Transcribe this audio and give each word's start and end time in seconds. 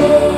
you. 0.00 0.29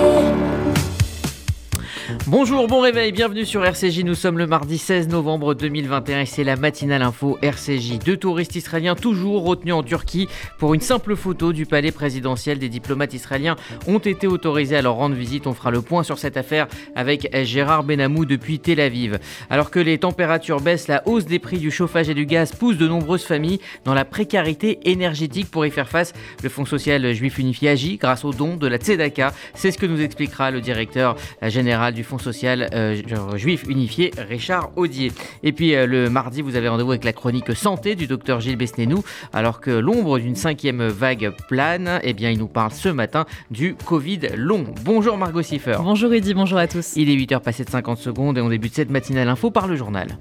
Bonjour, 2.32 2.66
bon 2.66 2.80
réveil, 2.80 3.12
bienvenue 3.12 3.44
sur 3.44 3.62
RCJ. 3.62 4.04
Nous 4.04 4.14
sommes 4.14 4.38
le 4.38 4.46
mardi 4.46 4.78
16 4.78 5.08
novembre 5.08 5.52
2021 5.52 6.20
et 6.20 6.24
c'est 6.24 6.44
la 6.44 6.56
matinale 6.56 7.02
info 7.02 7.36
RCJ. 7.42 7.98
Deux 7.98 8.16
touristes 8.16 8.56
israéliens 8.56 8.94
toujours 8.94 9.44
retenus 9.44 9.74
en 9.74 9.82
Turquie 9.82 10.28
pour 10.56 10.72
une 10.72 10.80
simple 10.80 11.14
photo 11.14 11.52
du 11.52 11.66
palais 11.66 11.92
présidentiel. 11.92 12.58
Des 12.58 12.70
diplomates 12.70 13.12
israéliens 13.12 13.56
ont 13.86 13.98
été 13.98 14.26
autorisés 14.26 14.76
à 14.76 14.80
leur 14.80 14.94
rendre 14.94 15.14
visite. 15.14 15.46
On 15.46 15.52
fera 15.52 15.70
le 15.70 15.82
point 15.82 16.04
sur 16.04 16.16
cette 16.16 16.38
affaire 16.38 16.68
avec 16.96 17.28
Gérard 17.44 17.84
Benamou 17.84 18.24
depuis 18.24 18.60
Tel 18.60 18.80
Aviv. 18.80 19.18
Alors 19.50 19.70
que 19.70 19.78
les 19.78 19.98
températures 19.98 20.62
baissent, 20.62 20.88
la 20.88 21.06
hausse 21.06 21.26
des 21.26 21.38
prix 21.38 21.58
du 21.58 21.70
chauffage 21.70 22.08
et 22.08 22.14
du 22.14 22.24
gaz 22.24 22.52
pousse 22.52 22.78
de 22.78 22.88
nombreuses 22.88 23.24
familles 23.24 23.60
dans 23.84 23.92
la 23.92 24.06
précarité 24.06 24.78
énergétique. 24.90 25.50
Pour 25.50 25.66
y 25.66 25.70
faire 25.70 25.90
face, 25.90 26.14
le 26.42 26.48
Fonds 26.48 26.64
social 26.64 27.12
juif 27.12 27.38
unifié 27.38 27.68
agit 27.68 27.98
grâce 27.98 28.24
aux 28.24 28.32
dons 28.32 28.56
de 28.56 28.68
la 28.68 28.78
Tzedaka. 28.78 29.34
C'est 29.52 29.70
ce 29.70 29.76
que 29.76 29.84
nous 29.84 30.00
expliquera 30.00 30.50
le 30.50 30.62
directeur 30.62 31.16
général 31.42 31.92
du 31.92 32.02
Fonds 32.04 32.21
social 32.22 32.68
euh, 32.72 32.96
juif 33.36 33.64
unifié, 33.68 34.12
Richard 34.28 34.70
Audier. 34.76 35.12
Et 35.42 35.52
puis 35.52 35.74
euh, 35.74 35.86
le 35.86 36.08
mardi, 36.08 36.40
vous 36.40 36.56
avez 36.56 36.68
rendez-vous 36.68 36.92
avec 36.92 37.04
la 37.04 37.12
chronique 37.12 37.54
santé 37.54 37.94
du 37.94 38.06
docteur 38.06 38.40
Gilles 38.40 38.56
Besnénou, 38.56 39.02
alors 39.32 39.60
que 39.60 39.70
l'ombre 39.70 40.18
d'une 40.18 40.36
cinquième 40.36 40.86
vague 40.86 41.32
plane, 41.48 42.00
eh 42.02 42.14
bien, 42.14 42.30
il 42.30 42.38
nous 42.38 42.48
parle 42.48 42.72
ce 42.72 42.88
matin 42.88 43.26
du 43.50 43.74
Covid 43.74 44.20
long. 44.36 44.64
Bonjour 44.84 45.18
Margot 45.18 45.42
Siffer. 45.42 45.76
Bonjour 45.78 46.12
Eddy, 46.12 46.34
bonjour 46.34 46.58
à 46.58 46.66
tous. 46.66 46.92
Il 46.96 47.10
est 47.10 47.16
8h 47.16 47.40
passé 47.40 47.64
de 47.64 47.70
50 47.70 47.98
secondes 47.98 48.38
et 48.38 48.40
on 48.40 48.48
débute 48.48 48.74
cette 48.74 48.90
matinale 48.90 49.28
info 49.28 49.50
par 49.50 49.66
le 49.66 49.76
journal. 49.76 50.16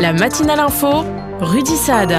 La 0.00 0.12
matinale 0.12 0.60
info, 0.60 1.04
Rudy 1.40 1.76
Saad. 1.76 2.12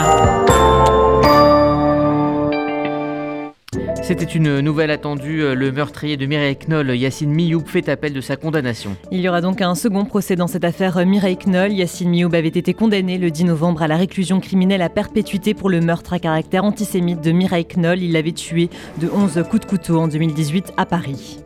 C'était 4.04 4.26
une 4.26 4.60
nouvelle 4.60 4.92
attendue. 4.92 5.56
Le 5.56 5.72
meurtrier 5.72 6.18
de 6.18 6.26
Mireille 6.26 6.58
Knoll, 6.68 6.94
Yacine 6.94 7.32
Mioub, 7.32 7.66
fait 7.66 7.88
appel 7.88 8.12
de 8.12 8.20
sa 8.20 8.36
condamnation. 8.36 8.98
Il 9.12 9.22
y 9.22 9.30
aura 9.30 9.40
donc 9.40 9.62
un 9.62 9.76
second 9.76 10.04
procès 10.04 10.36
dans 10.36 10.48
cette 10.48 10.66
affaire 10.66 11.06
Mireille 11.06 11.38
Knoll. 11.38 11.72
Yacine 11.72 12.10
Mioub 12.10 12.36
avait 12.36 12.50
été 12.50 12.74
condamné 12.74 13.18
le 13.18 13.32
10 13.32 13.46
novembre 13.46 13.82
à 13.82 13.88
la 13.88 13.96
réclusion 13.96 14.42
criminelle 14.42 14.82
à 14.82 14.90
perpétuité 14.90 15.54
pour 15.54 15.70
le 15.70 15.80
meurtre 15.80 16.12
à 16.12 16.20
caractère 16.20 16.66
antisémite 16.66 17.22
de 17.22 17.32
Mireille 17.32 17.66
Knoll. 17.66 18.02
Il 18.02 18.12
l'avait 18.12 18.34
tué 18.34 18.70
de 19.00 19.10
11 19.10 19.42
coups 19.50 19.62
de 19.62 19.70
couteau 19.70 20.00
en 20.00 20.10
2018 20.10 20.74
à 20.76 20.86
Paris. 20.86 21.40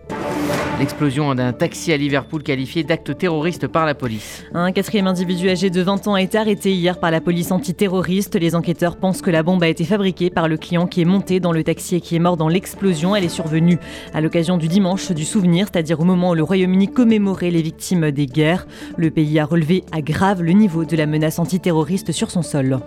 L'explosion 0.79 1.33
d'un 1.33 1.53
taxi 1.53 1.91
à 1.91 1.97
Liverpool 1.97 2.43
qualifié 2.43 2.83
d'acte 2.83 3.17
terroriste 3.17 3.65
par 3.65 3.87
la 3.87 3.95
police. 3.95 4.43
Un 4.53 4.71
quatrième 4.71 5.07
individu 5.07 5.49
âgé 5.49 5.71
de 5.71 5.81
20 5.81 6.07
ans 6.07 6.15
été 6.15 6.37
arrêté 6.37 6.71
hier 6.71 6.99
par 6.99 7.09
la 7.09 7.19
police 7.19 7.51
antiterroriste. 7.51 8.35
Les 8.35 8.53
enquêteurs 8.53 8.97
pensent 8.97 9.23
que 9.23 9.31
la 9.31 9.41
bombe 9.41 9.63
a 9.63 9.67
été 9.67 9.85
fabriquée 9.85 10.29
par 10.29 10.47
le 10.47 10.55
client 10.55 10.85
qui 10.85 11.01
est 11.01 11.05
monté 11.05 11.39
dans 11.39 11.51
le 11.51 11.63
taxi 11.63 11.95
et 11.95 12.01
qui 12.01 12.15
est 12.15 12.19
mort 12.19 12.37
dans 12.37 12.47
l'explosion. 12.47 13.15
Elle 13.15 13.23
est 13.23 13.29
survenue 13.29 13.79
à 14.13 14.21
l'occasion 14.21 14.57
du 14.57 14.67
dimanche 14.67 15.11
du 15.11 15.25
souvenir, 15.25 15.67
c'est-à-dire 15.71 15.99
au 15.99 16.05
moment 16.05 16.29
où 16.29 16.35
le 16.35 16.43
Royaume-Uni 16.43 16.89
commémorait 16.89 17.49
les 17.49 17.63
victimes 17.63 18.11
des 18.11 18.27
guerres. 18.27 18.67
Le 18.97 19.09
pays 19.09 19.39
a 19.39 19.45
relevé 19.45 19.83
à 19.91 20.01
grave 20.01 20.43
le 20.43 20.51
niveau 20.51 20.85
de 20.85 20.95
la 20.95 21.07
menace 21.07 21.39
antiterroriste 21.39 22.11
sur 22.11 22.29
son 22.29 22.43
sol 22.43 22.77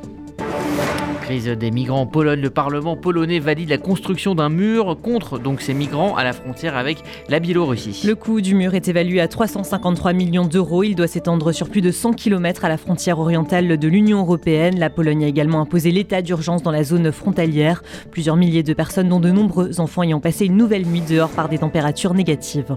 des 1.38 1.70
migrants 1.70 2.08
en 2.12 2.20
le 2.20 2.50
Parlement 2.50 2.96
polonais 2.96 3.38
valide 3.38 3.68
la 3.68 3.78
construction 3.78 4.34
d'un 4.34 4.48
mur 4.48 4.98
contre 5.00 5.38
donc 5.38 5.60
ces 5.60 5.74
migrants 5.74 6.16
à 6.16 6.24
la 6.24 6.32
frontière 6.32 6.76
avec 6.76 7.04
la 7.28 7.38
Biélorussie. 7.38 8.02
Le 8.04 8.16
coût 8.16 8.40
du 8.40 8.56
mur 8.56 8.74
est 8.74 8.88
évalué 8.88 9.20
à 9.20 9.28
353 9.28 10.12
millions 10.12 10.44
d'euros. 10.44 10.82
Il 10.82 10.96
doit 10.96 11.06
s'étendre 11.06 11.52
sur 11.52 11.68
plus 11.68 11.82
de 11.82 11.92
100 11.92 12.14
km 12.14 12.64
à 12.64 12.68
la 12.68 12.76
frontière 12.76 13.20
orientale 13.20 13.78
de 13.78 13.88
l'Union 13.88 14.18
européenne. 14.18 14.78
La 14.80 14.90
Pologne 14.90 15.24
a 15.24 15.28
également 15.28 15.60
imposé 15.60 15.92
l'état 15.92 16.20
d'urgence 16.20 16.64
dans 16.64 16.72
la 16.72 16.82
zone 16.82 17.12
frontalière. 17.12 17.84
Plusieurs 18.10 18.36
milliers 18.36 18.64
de 18.64 18.74
personnes, 18.74 19.08
dont 19.08 19.20
de 19.20 19.30
nombreux 19.30 19.78
enfants, 19.78 20.02
ayant 20.02 20.20
passé 20.20 20.46
une 20.46 20.56
nouvelle 20.56 20.84
nuit 20.84 21.02
dehors 21.08 21.30
par 21.30 21.48
des 21.48 21.58
températures 21.58 22.14
négatives. 22.14 22.74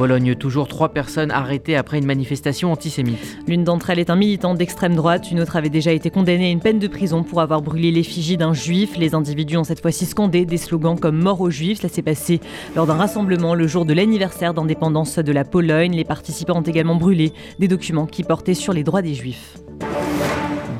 Pologne, 0.00 0.34
toujours 0.34 0.66
trois 0.66 0.88
personnes 0.88 1.30
arrêtées 1.30 1.76
après 1.76 1.98
une 1.98 2.06
manifestation 2.06 2.72
antisémite. 2.72 3.18
L'une 3.46 3.64
d'entre 3.64 3.90
elles 3.90 3.98
est 3.98 4.08
un 4.08 4.16
militant 4.16 4.54
d'extrême 4.54 4.94
droite, 4.94 5.30
une 5.30 5.40
autre 5.40 5.56
avait 5.56 5.68
déjà 5.68 5.92
été 5.92 6.08
condamnée 6.08 6.46
à 6.46 6.50
une 6.50 6.60
peine 6.60 6.78
de 6.78 6.88
prison 6.88 7.22
pour 7.22 7.42
avoir 7.42 7.60
brûlé 7.60 7.90
l'effigie 7.90 8.38
d'un 8.38 8.54
juif. 8.54 8.96
Les 8.96 9.14
individus 9.14 9.58
ont 9.58 9.64
cette 9.64 9.82
fois-ci 9.82 10.06
scandé 10.06 10.46
des 10.46 10.56
slogans 10.56 10.98
comme 10.98 11.18
Mort 11.18 11.42
aux 11.42 11.50
juifs. 11.50 11.80
Cela 11.82 11.92
s'est 11.92 12.00
passé 12.00 12.40
lors 12.74 12.86
d'un 12.86 12.94
rassemblement 12.94 13.54
le 13.54 13.66
jour 13.66 13.84
de 13.84 13.92
l'anniversaire 13.92 14.54
d'indépendance 14.54 15.18
de 15.18 15.32
la 15.32 15.44
Pologne. 15.44 15.94
Les 15.94 16.04
participants 16.04 16.60
ont 16.60 16.62
également 16.62 16.96
brûlé 16.96 17.34
des 17.58 17.68
documents 17.68 18.06
qui 18.06 18.22
portaient 18.24 18.54
sur 18.54 18.72
les 18.72 18.84
droits 18.84 19.02
des 19.02 19.12
juifs. 19.12 19.58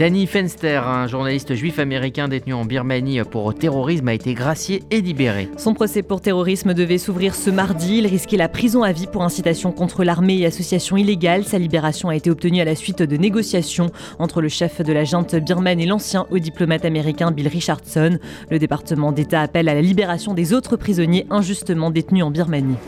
Danny 0.00 0.26
Fenster, 0.26 0.82
un 0.88 1.06
journaliste 1.06 1.54
juif 1.54 1.78
américain 1.78 2.26
détenu 2.26 2.54
en 2.54 2.64
Birmanie 2.64 3.20
pour 3.30 3.54
terrorisme, 3.54 4.08
a 4.08 4.14
été 4.14 4.32
gracié 4.32 4.82
et 4.90 5.02
libéré. 5.02 5.50
Son 5.58 5.74
procès 5.74 6.02
pour 6.02 6.22
terrorisme 6.22 6.72
devait 6.72 6.96
s'ouvrir 6.96 7.34
ce 7.34 7.50
mardi. 7.50 7.98
Il 7.98 8.06
risquait 8.06 8.38
la 8.38 8.48
prison 8.48 8.82
à 8.82 8.92
vie 8.92 9.06
pour 9.06 9.22
incitation 9.22 9.72
contre 9.72 10.02
l'armée 10.02 10.38
et 10.38 10.46
association 10.46 10.96
illégale. 10.96 11.44
Sa 11.44 11.58
libération 11.58 12.08
a 12.08 12.16
été 12.16 12.30
obtenue 12.30 12.62
à 12.62 12.64
la 12.64 12.76
suite 12.76 13.02
de 13.02 13.16
négociations 13.18 13.90
entre 14.18 14.40
le 14.40 14.48
chef 14.48 14.80
de 14.80 14.92
la 14.94 15.04
junte 15.04 15.34
birmane 15.34 15.80
et 15.80 15.86
l'ancien 15.86 16.26
haut 16.30 16.38
diplomate 16.38 16.86
américain 16.86 17.30
Bill 17.30 17.48
Richardson. 17.48 18.18
Le 18.50 18.58
département 18.58 19.12
d'État 19.12 19.42
appelle 19.42 19.68
à 19.68 19.74
la 19.74 19.82
libération 19.82 20.32
des 20.32 20.54
autres 20.54 20.76
prisonniers 20.76 21.26
injustement 21.28 21.90
détenus 21.90 22.24
en 22.24 22.30
Birmanie. 22.30 22.78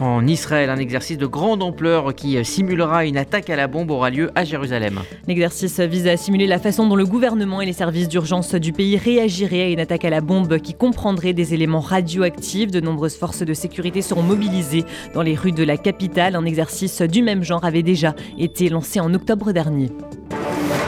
En 0.00 0.26
Israël, 0.28 0.70
un 0.70 0.78
exercice 0.78 1.18
de 1.18 1.26
grande 1.26 1.60
ampleur 1.60 2.14
qui 2.14 2.42
simulera 2.44 3.04
une 3.04 3.16
attaque 3.16 3.50
à 3.50 3.56
la 3.56 3.66
bombe 3.66 3.90
aura 3.90 4.10
lieu 4.10 4.30
à 4.36 4.44
Jérusalem. 4.44 5.00
L'exercice 5.26 5.80
vise 5.80 6.06
à 6.06 6.16
simuler 6.16 6.46
la 6.46 6.60
façon 6.60 6.86
dont 6.86 6.94
le 6.94 7.04
gouvernement 7.04 7.60
et 7.60 7.66
les 7.66 7.72
services 7.72 8.08
d'urgence 8.08 8.54
du 8.54 8.72
pays 8.72 8.96
réagiraient 8.96 9.62
à 9.62 9.68
une 9.68 9.80
attaque 9.80 10.04
à 10.04 10.10
la 10.10 10.20
bombe 10.20 10.58
qui 10.58 10.74
comprendrait 10.74 11.32
des 11.32 11.52
éléments 11.52 11.80
radioactifs. 11.80 12.70
De 12.70 12.80
nombreuses 12.80 13.16
forces 13.16 13.42
de 13.42 13.54
sécurité 13.54 14.00
seront 14.00 14.22
mobilisées 14.22 14.84
dans 15.14 15.22
les 15.22 15.34
rues 15.34 15.52
de 15.52 15.64
la 15.64 15.76
capitale. 15.76 16.36
Un 16.36 16.44
exercice 16.44 17.02
du 17.02 17.22
même 17.22 17.42
genre 17.42 17.64
avait 17.64 17.82
déjà 17.82 18.14
été 18.38 18.68
lancé 18.68 19.00
en 19.00 19.12
octobre 19.14 19.50
dernier. 19.50 19.90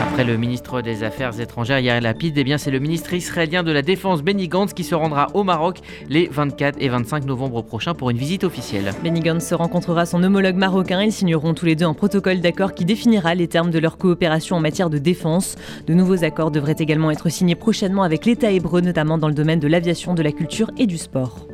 Après 0.02 0.24
le 0.24 0.36
ministre 0.36 0.82
des 0.82 1.02
Affaires 1.02 1.40
étrangères 1.40 1.78
Yair 1.78 2.00
Lapid, 2.00 2.36
eh 2.36 2.44
bien 2.44 2.58
c'est 2.58 2.70
le 2.70 2.78
ministre 2.78 3.14
israélien 3.14 3.62
de 3.62 3.70
la 3.70 3.82
Défense 3.82 4.22
Benny 4.22 4.48
Gantz 4.48 4.72
qui 4.72 4.82
se 4.82 4.94
rendra 4.94 5.28
au 5.34 5.44
Maroc 5.44 5.78
les 6.08 6.28
24 6.28 6.76
et 6.80 6.88
25 6.88 7.24
novembre 7.26 7.62
prochains 7.62 7.94
pour 7.94 8.10
une 8.10 8.16
visite 8.16 8.44
officielle. 8.44 8.92
Benny 9.02 9.22
se 9.40 9.54
rencontrera 9.54 10.04
son 10.04 10.22
homologue 10.22 10.56
marocain. 10.56 11.02
Ils 11.02 11.12
signeront 11.12 11.54
tous 11.54 11.64
les 11.64 11.74
deux 11.74 11.86
un 11.86 11.94
protocole 11.94 12.40
d'accord 12.40 12.74
qui 12.74 12.84
définira 12.84 13.34
les 13.34 13.48
termes 13.48 13.70
de 13.70 13.78
leur 13.78 13.96
coopération 13.96 14.56
en 14.56 14.60
matière 14.60 14.90
de 14.90 14.98
défense. 14.98 15.56
De 15.86 15.94
nouveaux 15.94 16.22
accords 16.22 16.50
devraient 16.50 16.76
également 16.78 17.10
être 17.10 17.30
signés 17.30 17.54
prochainement 17.54 18.02
avec 18.02 18.26
l'État 18.26 18.50
hébreu, 18.50 18.82
notamment 18.82 19.16
dans 19.16 19.28
le 19.28 19.34
domaine 19.34 19.58
de 19.58 19.68
l'aviation, 19.68 20.12
de 20.12 20.22
la 20.22 20.32
culture 20.32 20.70
et 20.76 20.86
du 20.86 20.98
sport. 20.98 21.46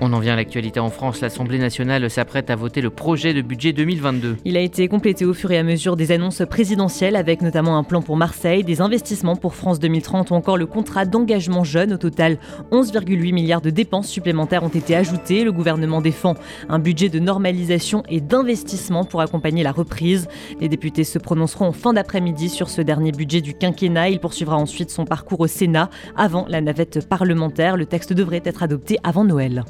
On 0.00 0.12
en 0.12 0.18
vient 0.18 0.32
à 0.32 0.36
l'actualité 0.36 0.80
en 0.80 0.90
France. 0.90 1.20
L'Assemblée 1.20 1.58
nationale 1.58 2.10
s'apprête 2.10 2.50
à 2.50 2.56
voter 2.56 2.80
le 2.80 2.90
projet 2.90 3.32
de 3.32 3.42
budget 3.42 3.72
2022. 3.72 4.36
Il 4.44 4.56
a 4.56 4.60
été 4.60 4.88
complété 4.88 5.24
au 5.24 5.34
fur 5.34 5.50
et 5.52 5.58
à 5.58 5.62
mesure 5.62 5.96
des 5.96 6.12
annonces 6.12 6.42
présidentielles, 6.48 7.16
avec 7.16 7.42
notamment 7.42 7.78
un 7.78 7.84
plan 7.84 8.02
pour 8.02 8.16
Marseille, 8.16 8.64
des 8.64 8.80
investissements 8.80 9.36
pour 9.36 9.54
France 9.54 9.78
2030 9.78 10.30
ou 10.30 10.34
encore 10.34 10.56
le 10.56 10.66
contrat 10.66 11.04
d'engagement 11.04 11.64
jeune. 11.64 11.92
Au 11.94 11.96
total, 11.96 12.38
11,8 12.72 13.32
milliards 13.32 13.60
de 13.60 13.70
dépenses 13.70 14.08
supplémentaires 14.08 14.64
ont 14.64 14.68
été 14.68 14.96
ajoutées. 14.96 15.44
Le 15.44 15.52
gouvernement 15.52 16.00
défend 16.00 16.34
un 16.68 16.78
budget 16.78 17.08
de 17.08 17.18
normalisation 17.18 18.02
et 18.08 18.20
d'investissement 18.20 19.04
pour 19.04 19.20
accompagner 19.20 19.62
la 19.62 19.72
reprise. 19.72 20.28
Les 20.60 20.68
députés 20.68 21.04
se 21.04 21.18
prononceront 21.18 21.66
en 21.66 21.72
fin 21.72 21.92
d'après-midi 21.92 22.48
sur 22.48 22.68
ce 22.68 22.80
dernier 22.82 23.12
budget 23.12 23.40
du 23.40 23.54
quinquennat. 23.54 24.10
Il 24.10 24.20
poursuivra 24.20 24.56
ensuite 24.56 24.90
son 24.90 25.04
parcours 25.04 25.40
au 25.40 25.46
Sénat 25.46 25.90
avant 26.16 26.46
la 26.48 26.60
navette 26.60 27.08
parlementaire. 27.08 27.76
Le 27.76 27.86
texte 27.86 28.12
devrait 28.12 28.42
être 28.44 28.62
adopté 28.62 28.98
avant 29.02 29.24
Noël. 29.24 29.64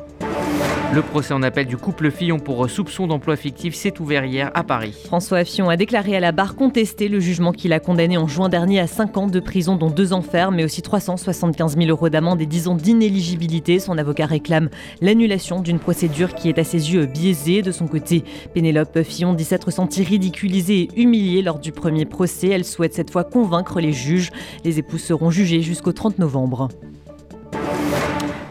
Le 0.95 1.03
procès 1.03 1.35
en 1.35 1.43
appel 1.43 1.67
du 1.67 1.77
couple 1.77 2.13
Fillon 2.13 2.39
pour 2.39 2.71
soupçon 2.71 3.09
d'emploi 3.09 3.35
fictif 3.35 3.75
s'est 3.75 4.01
ouvert 4.01 4.25
hier 4.25 4.53
à 4.55 4.63
Paris. 4.63 4.95
François 5.07 5.45
Fillon 5.45 5.69
a 5.69 5.77
déclaré 5.77 6.15
à 6.15 6.21
la 6.21 6.31
barre 6.31 6.55
contester 6.55 7.09
le 7.09 7.19
jugement 7.19 7.51
qu'il 7.51 7.73
a 7.73 7.81
condamné 7.81 8.17
en 8.17 8.29
juin 8.29 8.49
dernier 8.49 8.79
à 8.79 8.87
5 8.87 9.17
ans 9.17 9.27
de 9.27 9.41
prison, 9.41 9.75
dont 9.75 9.91
2 9.91 10.13
ans 10.13 10.23
mais 10.53 10.63
aussi 10.63 10.83
375 10.83 11.77
000 11.77 11.89
euros 11.89 12.11
d'amende 12.11 12.41
et 12.41 12.47
10 12.47 12.69
ans 12.69 12.75
d'inéligibilité. 12.77 13.81
Son 13.81 13.99
avocat 13.99 14.27
réclame 14.27 14.69
l'annulation 15.01 15.59
d'une 15.59 15.81
procédure 15.81 16.33
qui 16.33 16.49
est 16.49 16.61
à 16.61 16.65
ses 16.65 16.93
yeux 16.93 17.07
biaisée. 17.07 17.63
De 17.63 17.73
son 17.73 17.89
côté, 17.89 18.23
Pénélope 18.53 19.03
Fillon 19.03 19.35
dit 19.35 19.43
s'être 19.43 19.73
sentie 19.73 20.05
ridiculisée 20.05 20.83
et 20.83 21.01
humiliée 21.03 21.43
lors 21.43 21.59
du 21.59 21.73
premier 21.73 22.05
procès. 22.05 22.51
Elle 22.51 22.65
souhaite 22.65 22.95
cette 22.95 23.11
fois 23.11 23.25
convaincre 23.25 23.81
les 23.81 23.93
juges. 23.93 24.31
Les 24.65 24.79
époux 24.79 24.99
seront 24.99 25.33
jugés 25.33 25.61
jusqu'au 25.61 25.93
30 25.93 26.21
novembre. 26.21 26.69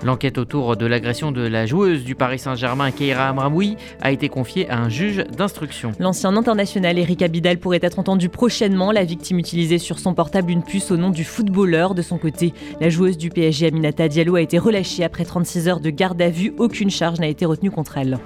L'enquête 0.05 0.37
autour 0.37 0.75
de 0.75 0.85
l'agression 0.85 1.31
de 1.31 1.41
la 1.41 1.65
joueuse 1.65 2.03
du 2.03 2.13
Paris 2.13 2.39
Saint-Germain, 2.39 2.91
Keira 2.91 3.29
Amraoui, 3.29 3.77
a 4.01 4.11
été 4.11 4.27
confiée 4.27 4.69
à 4.69 4.77
un 4.77 4.89
juge 4.89 5.23
d'instruction. 5.37 5.93
L'ancien 5.99 6.35
international 6.35 6.99
Eric 6.99 7.21
Abidal 7.21 7.57
pourrait 7.57 7.79
être 7.81 7.99
entendu 7.99 8.27
prochainement. 8.27 8.91
La 8.91 9.05
victime 9.05 9.39
utilisait 9.39 9.77
sur 9.77 9.99
son 9.99 10.13
portable 10.13 10.51
une 10.51 10.63
puce 10.63 10.91
au 10.91 10.97
nom 10.97 11.09
du 11.09 11.23
footballeur. 11.23 11.95
De 11.95 12.01
son 12.01 12.17
côté, 12.17 12.53
la 12.81 12.89
joueuse 12.89 13.17
du 13.17 13.29
PSG 13.29 13.67
Aminata 13.67 14.09
Diallo 14.09 14.35
a 14.35 14.41
été 14.41 14.57
relâchée 14.57 15.05
après 15.05 15.23
36 15.23 15.69
heures 15.69 15.79
de 15.79 15.89
garde 15.89 16.21
à 16.21 16.29
vue. 16.29 16.53
Aucune 16.57 16.89
charge 16.89 17.19
n'a 17.19 17.27
été 17.27 17.45
retenue 17.45 17.71
contre 17.71 17.97
elle. 17.97 18.19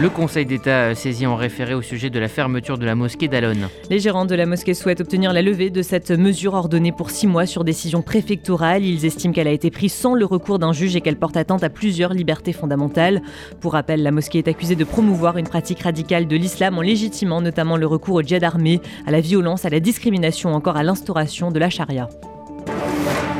Le 0.00 0.08
Conseil 0.08 0.46
d'État 0.46 0.94
saisit 0.94 1.26
en 1.26 1.34
référé 1.34 1.74
au 1.74 1.82
sujet 1.82 2.08
de 2.08 2.20
la 2.20 2.28
fermeture 2.28 2.78
de 2.78 2.86
la 2.86 2.94
mosquée 2.94 3.26
d'Alonne. 3.26 3.68
Les 3.90 3.98
gérants 3.98 4.26
de 4.26 4.34
la 4.36 4.46
mosquée 4.46 4.74
souhaitent 4.74 5.00
obtenir 5.00 5.32
la 5.32 5.42
levée 5.42 5.70
de 5.70 5.82
cette 5.82 6.12
mesure 6.12 6.54
ordonnée 6.54 6.92
pour 6.92 7.10
six 7.10 7.26
mois 7.26 7.46
sur 7.46 7.64
décision 7.64 8.00
préfectorale. 8.00 8.84
Ils 8.84 9.04
estiment 9.04 9.34
qu'elle 9.34 9.48
a 9.48 9.52
été 9.52 9.72
prise 9.72 9.92
sans 9.92 10.14
le 10.14 10.24
recours 10.24 10.60
d'un 10.60 10.72
juge 10.72 10.94
et 10.94 11.00
qu'elle 11.00 11.18
porte 11.18 11.36
atteinte 11.36 11.64
à 11.64 11.68
plusieurs 11.68 12.14
libertés 12.14 12.52
fondamentales. 12.52 13.22
Pour 13.60 13.72
rappel, 13.72 14.04
la 14.04 14.12
mosquée 14.12 14.38
est 14.38 14.46
accusée 14.46 14.76
de 14.76 14.84
promouvoir 14.84 15.36
une 15.36 15.48
pratique 15.48 15.80
radicale 15.80 16.28
de 16.28 16.36
l'islam 16.36 16.78
en 16.78 16.82
légitimant 16.82 17.40
notamment 17.40 17.76
le 17.76 17.86
recours 17.88 18.14
au 18.14 18.22
djihad 18.22 18.44
armé, 18.44 18.80
à 19.04 19.10
la 19.10 19.20
violence, 19.20 19.64
à 19.64 19.68
la 19.68 19.80
discrimination, 19.80 20.54
encore 20.54 20.76
à 20.76 20.84
l'instauration 20.84 21.50
de 21.50 21.58
la 21.58 21.70
charia. 21.70 22.08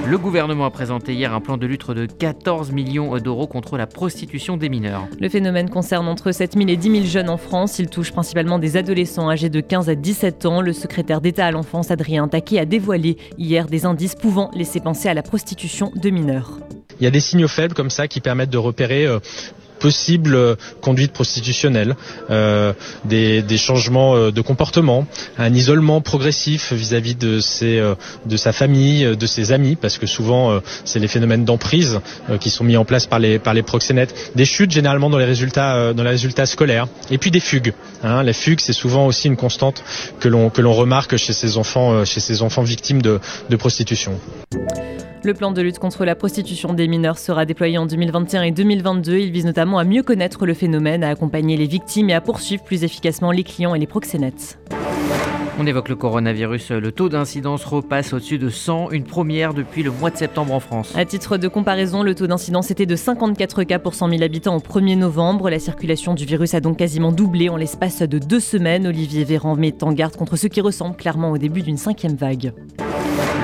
Le 0.08 0.16
gouvernement 0.16 0.64
a 0.64 0.70
présenté 0.70 1.12
hier 1.12 1.34
un 1.34 1.40
plan 1.42 1.58
de 1.58 1.66
lutte 1.66 1.90
de 1.90 2.06
14 2.06 2.72
millions 2.72 3.18
d'euros 3.18 3.46
contre 3.46 3.76
la 3.76 3.86
prostitution 3.86 4.56
des 4.56 4.70
mineurs. 4.70 5.06
Le 5.20 5.28
phénomène 5.28 5.68
concerne 5.68 6.08
entre 6.08 6.32
7 6.32 6.54
000 6.54 6.66
et 6.70 6.78
10 6.78 6.90
000 6.90 7.04
jeunes 7.04 7.28
en 7.28 7.36
France. 7.36 7.78
Il 7.78 7.88
touche 7.90 8.10
principalement 8.10 8.58
des 8.58 8.78
adolescents 8.78 9.28
âgés 9.28 9.50
de 9.50 9.60
15 9.60 9.90
à 9.90 9.94
17 9.94 10.46
ans. 10.46 10.62
Le 10.62 10.72
secrétaire 10.72 11.20
d'État 11.20 11.44
à 11.44 11.50
l'enfance, 11.50 11.90
Adrien 11.90 12.26
Taquet, 12.26 12.58
a 12.58 12.64
dévoilé 12.64 13.18
hier 13.36 13.66
des 13.66 13.84
indices 13.84 14.14
pouvant 14.14 14.50
laisser 14.54 14.80
penser 14.80 15.10
à 15.10 15.14
la 15.14 15.22
prostitution 15.22 15.92
de 15.94 16.08
mineurs. 16.08 16.58
Il 17.00 17.04
y 17.04 17.06
a 17.06 17.10
des 17.10 17.20
signaux 17.20 17.46
faibles 17.46 17.74
comme 17.74 17.90
ça 17.90 18.08
qui 18.08 18.22
permettent 18.22 18.48
de 18.48 18.56
repérer 18.56 19.06
euh, 19.06 19.18
possible 19.78 20.34
euh, 20.34 20.54
conduite 20.80 21.12
prostitutionnelle, 21.12 21.96
euh, 22.30 22.72
des, 23.04 23.42
des, 23.42 23.58
changements 23.58 24.16
euh, 24.16 24.30
de 24.30 24.40
comportement, 24.40 25.06
un 25.38 25.54
isolement 25.54 26.00
progressif 26.00 26.72
vis-à-vis 26.72 27.14
de, 27.14 27.40
de 28.26 28.36
sa 28.36 28.52
famille, 28.52 29.16
de 29.16 29.26
ses 29.26 29.52
amis, 29.52 29.76
parce 29.76 29.98
que 29.98 30.06
souvent 30.06 30.60
c'est 30.84 30.98
les 30.98 31.08
phénomènes 31.08 31.44
d'emprise 31.44 32.00
qui 32.40 32.50
sont 32.50 32.64
mis 32.64 32.76
en 32.76 32.84
place 32.84 33.06
par 33.06 33.18
les, 33.18 33.38
par 33.38 33.54
les 33.54 33.62
proxénètes, 33.62 34.32
des 34.34 34.44
chutes 34.44 34.70
généralement 34.70 35.10
dans 35.10 35.18
les 35.18 35.24
résultats, 35.24 35.92
dans 35.92 36.02
les 36.02 36.10
résultats 36.10 36.46
scolaires, 36.46 36.88
et 37.10 37.18
puis 37.18 37.30
des 37.30 37.40
fugues. 37.40 37.72
Hein. 38.02 38.22
La 38.22 38.32
fugue, 38.32 38.60
c'est 38.60 38.72
souvent 38.72 39.06
aussi 39.06 39.28
une 39.28 39.36
constante 39.36 39.82
que 40.20 40.28
l'on 40.28 40.50
que 40.50 40.60
l'on 40.60 40.74
remarque 40.74 41.16
chez 41.16 41.32
ces 41.32 41.56
enfants, 41.56 42.02
enfants 42.40 42.62
victimes 42.62 43.02
de, 43.02 43.20
de 43.48 43.56
prostitution. 43.56 44.18
Le 45.24 45.34
plan 45.34 45.50
de 45.50 45.60
lutte 45.60 45.80
contre 45.80 46.04
la 46.04 46.14
prostitution 46.14 46.74
des 46.74 46.86
mineurs 46.86 47.18
sera 47.18 47.44
déployé 47.44 47.76
en 47.76 47.86
2021 47.86 48.42
et 48.42 48.50
2022. 48.52 49.18
Il 49.18 49.32
vise 49.32 49.46
notamment 49.46 49.78
à 49.78 49.84
mieux 49.84 50.04
connaître 50.04 50.46
le 50.46 50.54
phénomène, 50.54 51.02
à 51.02 51.08
accompagner 51.08 51.56
les 51.56 51.66
victimes 51.66 52.08
et 52.10 52.14
à 52.14 52.20
poursuivre 52.20 52.62
plus 52.62 52.84
efficacement 52.84 53.32
les 53.32 53.42
clients 53.42 53.74
et 53.74 53.80
les 53.80 53.88
proxénètes. 53.88 54.60
On 55.58 55.66
évoque 55.66 55.88
le 55.88 55.96
coronavirus. 55.96 56.70
Le 56.70 56.92
taux 56.92 57.08
d'incidence 57.08 57.64
repasse 57.64 58.12
au-dessus 58.12 58.38
de 58.38 58.48
100, 58.48 58.92
une 58.92 59.02
première 59.02 59.54
depuis 59.54 59.82
le 59.82 59.90
mois 59.90 60.10
de 60.10 60.16
septembre 60.16 60.54
en 60.54 60.60
France. 60.60 60.94
À 60.96 61.04
titre 61.04 61.36
de 61.36 61.48
comparaison, 61.48 62.04
le 62.04 62.14
taux 62.14 62.28
d'incidence 62.28 62.70
était 62.70 62.86
de 62.86 62.94
54 62.94 63.64
cas 63.64 63.80
pour 63.80 63.94
100 63.94 64.10
000 64.10 64.22
habitants 64.22 64.54
au 64.54 64.60
1er 64.60 64.96
novembre. 64.96 65.50
La 65.50 65.58
circulation 65.58 66.14
du 66.14 66.26
virus 66.26 66.54
a 66.54 66.60
donc 66.60 66.76
quasiment 66.76 67.10
doublé 67.10 67.48
en 67.48 67.56
l'espace 67.56 68.02
de 68.02 68.20
deux 68.20 68.38
semaines. 68.38 68.86
Olivier 68.86 69.24
Véran 69.24 69.56
met 69.56 69.82
en 69.82 69.92
garde 69.92 70.14
contre 70.14 70.36
ce 70.36 70.46
qui 70.46 70.60
ressemble 70.60 70.94
clairement 70.94 71.32
au 71.32 71.38
début 71.38 71.62
d'une 71.62 71.76
cinquième 71.76 72.14
vague. 72.14 72.52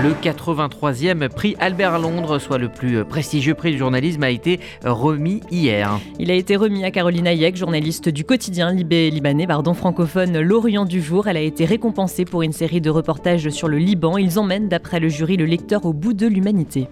Le 0.04 0.10
83e 0.10 1.30
prix 1.30 1.56
Albert 1.58 1.98
Londres, 1.98 2.38
soit 2.38 2.58
le 2.58 2.68
plus 2.68 3.06
prestigieux 3.06 3.54
prix 3.54 3.70
du 3.70 3.78
journalisme, 3.78 4.22
a 4.22 4.28
été 4.28 4.60
remis 4.84 5.40
hier. 5.50 5.98
Il 6.18 6.30
a 6.30 6.34
été 6.34 6.56
remis 6.56 6.84
à 6.84 6.90
Caroline 6.90 7.26
Hayek, 7.26 7.56
journaliste 7.56 8.10
du 8.10 8.22
quotidien 8.22 8.70
libé 8.70 9.10
libanais 9.10 9.46
pardon, 9.46 9.72
francophone 9.72 10.38
L'Orient 10.40 10.84
du 10.84 11.00
jour. 11.00 11.26
Elle 11.26 11.38
a 11.38 11.40
été 11.40 11.64
récompensée 11.64 12.26
pour 12.26 12.42
une 12.42 12.52
série 12.52 12.82
de 12.82 12.90
reportages 12.90 13.48
sur 13.48 13.66
le 13.66 13.78
Liban. 13.78 14.18
Ils 14.18 14.38
emmènent, 14.38 14.68
d'après 14.68 15.00
le 15.00 15.08
jury, 15.08 15.38
le 15.38 15.46
lecteur 15.46 15.86
au 15.86 15.94
bout 15.94 16.12
de 16.12 16.26
l'humanité. 16.26 16.86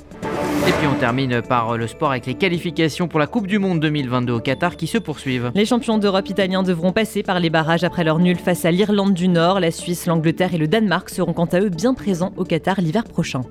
Et 0.68 0.70
puis 0.70 0.86
on 0.86 0.94
termine 0.94 1.42
par 1.42 1.76
le 1.76 1.88
sport 1.88 2.12
avec 2.12 2.26
les 2.26 2.34
qualifications 2.34 3.08
pour 3.08 3.18
la 3.18 3.26
Coupe 3.26 3.48
du 3.48 3.58
Monde 3.58 3.80
2022 3.80 4.32
au 4.32 4.38
Qatar 4.38 4.76
qui 4.76 4.86
se 4.86 4.96
poursuivent. 4.96 5.50
Les 5.56 5.66
champions 5.66 5.98
d'Europe 5.98 6.28
italiens 6.28 6.62
devront 6.62 6.92
passer 6.92 7.24
par 7.24 7.40
les 7.40 7.50
barrages 7.50 7.82
après 7.82 8.04
leur 8.04 8.20
nul 8.20 8.36
face 8.36 8.64
à 8.64 8.70
l'Irlande 8.70 9.12
du 9.12 9.26
Nord. 9.26 9.58
La 9.58 9.72
Suisse, 9.72 10.06
l'Angleterre 10.06 10.54
et 10.54 10.58
le 10.58 10.68
Danemark 10.68 11.10
seront 11.10 11.32
quant 11.32 11.46
à 11.46 11.58
eux 11.58 11.68
bien 11.68 11.94
présents 11.94 12.32
au 12.36 12.44
Qatar 12.44 12.80
l'hiver 12.80 13.02
prochain. 13.02 13.42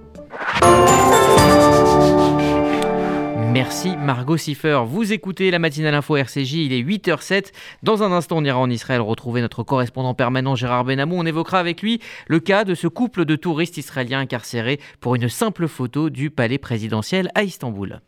Merci 3.52 3.98
Margot 3.98 4.38
Siffer. 4.38 4.84
Vous 4.86 5.12
écoutez 5.12 5.52
la 5.52 5.60
matinale 5.60 5.94
info 5.96 6.16
RCJ, 6.16 6.54
il 6.54 6.74
est 6.74 6.82
8h07. 6.82 7.52
Dans 7.84 8.02
un 8.02 8.14
instant, 8.14 8.38
on 8.38 8.46
ira 8.46 8.58
en 8.58 8.70
Israël 8.70 9.02
retrouver 9.02 9.42
notre 9.42 9.64
correspondant 9.64 10.14
permanent 10.14 10.56
Gérard 10.56 10.86
Benamou. 10.86 11.18
On 11.18 11.26
évoquera 11.26 11.60
avec 11.60 11.82
lui 11.82 12.00
le 12.28 12.40
cas 12.40 12.64
de 12.64 12.76
ce 12.76 12.88
couple 12.88 13.26
de 13.26 13.36
touristes 13.36 13.76
israéliens 13.76 14.22
incarcérés 14.22 14.80
pour 15.02 15.16
une 15.16 15.28
simple 15.28 15.68
photo 15.68 16.10
du 16.10 16.30
palais 16.30 16.60
présidentiel 16.60 17.30
à 17.36 17.44
Istanbul. 17.44 18.00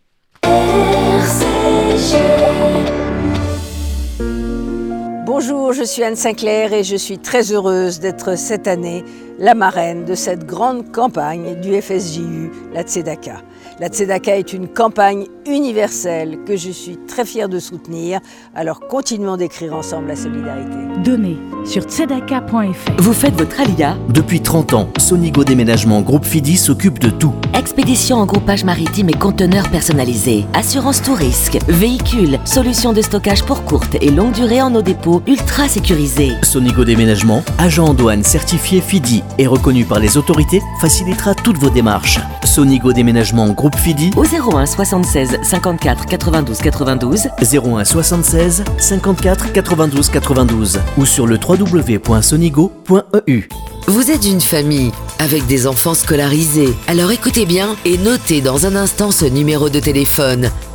Bonjour, 5.25 5.73
je 5.73 5.83
suis 5.83 6.03
Anne 6.03 6.15
Sinclair 6.15 6.71
et 6.71 6.85
je 6.85 6.95
suis 6.95 7.17
très 7.17 7.51
heureuse 7.51 7.99
d'être 7.99 8.37
cette 8.37 8.67
année 8.67 9.03
la 9.39 9.55
marraine 9.55 10.05
de 10.05 10.15
cette 10.15 10.45
grande 10.45 10.91
campagne 10.93 11.59
du 11.59 11.81
FSJU, 11.81 12.49
la 12.73 12.83
Tzedaka. 12.83 13.41
La 13.79 13.87
Tzedaka 13.87 14.37
est 14.37 14.53
une 14.53 14.67
campagne 14.67 15.25
universelle 15.47 16.37
que 16.45 16.55
je 16.55 16.69
suis 16.69 16.97
très 17.07 17.25
fière 17.25 17.49
de 17.49 17.57
soutenir, 17.57 18.19
alors 18.53 18.79
continuons 18.81 19.35
d'écrire 19.35 19.73
ensemble 19.73 20.09
la 20.09 20.15
solidarité. 20.15 20.77
Donnez 21.03 21.37
sur 21.65 21.81
tzedaka.fr. 21.83 22.91
Vous 22.99 23.13
faites 23.13 23.33
votre 23.33 23.59
alia 23.59 23.97
Depuis 24.09 24.41
30 24.41 24.73
ans, 24.73 24.89
Sonigo 24.99 25.43
Déménagement 25.43 26.01
Groupe 26.01 26.25
Fidi 26.25 26.55
s'occupe 26.55 26.99
de 26.99 27.09
tout. 27.09 27.33
Expédition 27.55 28.17
en 28.17 28.25
groupage 28.27 28.63
maritime 28.63 29.09
et 29.09 29.13
conteneurs 29.13 29.69
personnalisés, 29.69 30.45
assurance 30.53 31.01
tout 31.01 31.15
risque, 31.15 31.57
véhicules, 31.67 32.39
solutions 32.45 32.93
de 32.93 33.01
stockage 33.01 33.43
pour 33.43 33.63
courte 33.63 33.95
et 34.01 34.11
longue 34.11 34.33
durée 34.33 34.61
en 34.61 34.69
nos 34.69 34.81
dépôts 34.83 35.23
ultra 35.25 35.67
sécurisés. 35.67 36.33
Sonigo 36.43 36.85
Déménagement, 36.85 37.43
agent 37.57 37.85
en 37.85 37.93
douane 37.95 38.23
certifié 38.23 38.81
Fidi 38.81 39.23
et 39.39 39.47
reconnu 39.47 39.83
par 39.83 39.99
les 39.99 40.15
autorités, 40.15 40.61
facilitera 40.79 41.33
toutes 41.33 41.57
vos 41.57 41.71
démarches. 41.71 42.19
Sonigo 42.43 42.93
Déménagement 42.93 43.49
Groupe 43.49 43.62
Fidi 43.71 44.11
au 44.17 44.25
01 44.25 44.65
76 44.65 45.39
54 45.41 46.05
92 46.05 46.57
92 46.57 47.29
01 47.39 47.85
76 47.85 48.63
54 48.77 49.53
92 49.53 50.09
92 50.09 50.79
ou 50.97 51.05
sur 51.05 51.27
le 51.27 51.37
www.sonigo.eu. 51.37 53.47
Vous 53.87 54.11
êtes 54.11 54.25
une 54.25 54.41
famille 54.41 54.91
avec 55.19 55.45
des 55.45 55.67
enfants 55.67 55.93
scolarisés. 55.93 56.73
Alors 56.87 57.11
écoutez 57.11 57.45
bien 57.45 57.75
et 57.85 57.97
notez 57.97 58.41
dans 58.41 58.65
un 58.65 58.75
instant 58.75 59.11
ce 59.11 59.25
numéro 59.25 59.69
de 59.69 59.79
téléphone. 59.79 60.49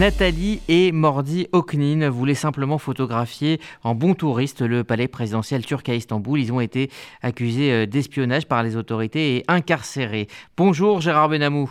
Nathalie 0.00 0.60
et 0.68 0.92
Mordi 0.92 1.46
Oknin 1.52 2.08
voulaient 2.08 2.34
simplement 2.34 2.78
photographier 2.78 3.60
en 3.84 3.94
bon 3.94 4.14
touriste 4.14 4.62
le 4.62 4.82
palais 4.82 5.08
présidentiel 5.08 5.64
turc 5.64 5.86
à 5.90 5.94
Istanbul. 5.94 6.40
Ils 6.40 6.52
ont 6.54 6.60
été 6.60 6.90
accusés 7.20 7.70
euh, 7.70 7.86
d'espionnage 7.86 8.46
par 8.46 8.62
les 8.62 8.76
autorités 8.76 9.36
et 9.36 9.44
incarcérés. 9.46 10.26
Bonjour 10.56 11.02
Gérard 11.02 11.28
Benamou. 11.28 11.70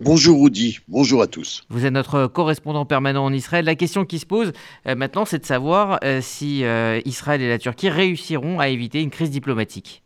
Bonjour 0.00 0.42
Rudy, 0.42 0.80
bonjour 0.88 1.22
à 1.22 1.28
tous. 1.28 1.62
Vous 1.68 1.86
êtes 1.86 1.92
notre 1.92 2.26
correspondant 2.26 2.84
permanent 2.86 3.24
en 3.24 3.32
Israël. 3.32 3.64
La 3.64 3.76
question 3.76 4.04
qui 4.04 4.18
se 4.18 4.26
pose 4.26 4.52
euh, 4.88 4.96
maintenant, 4.96 5.24
c'est 5.24 5.38
de 5.38 5.46
savoir 5.46 6.00
euh, 6.02 6.20
si 6.20 6.64
Israël 7.04 7.40
et 7.40 7.48
la 7.48 7.58
Turquie 7.58 7.88
réussiront 7.88 8.58
à 8.58 8.68
éviter 8.68 9.00
une 9.00 9.10
crise 9.10 9.30
diplomatique. 9.30 10.02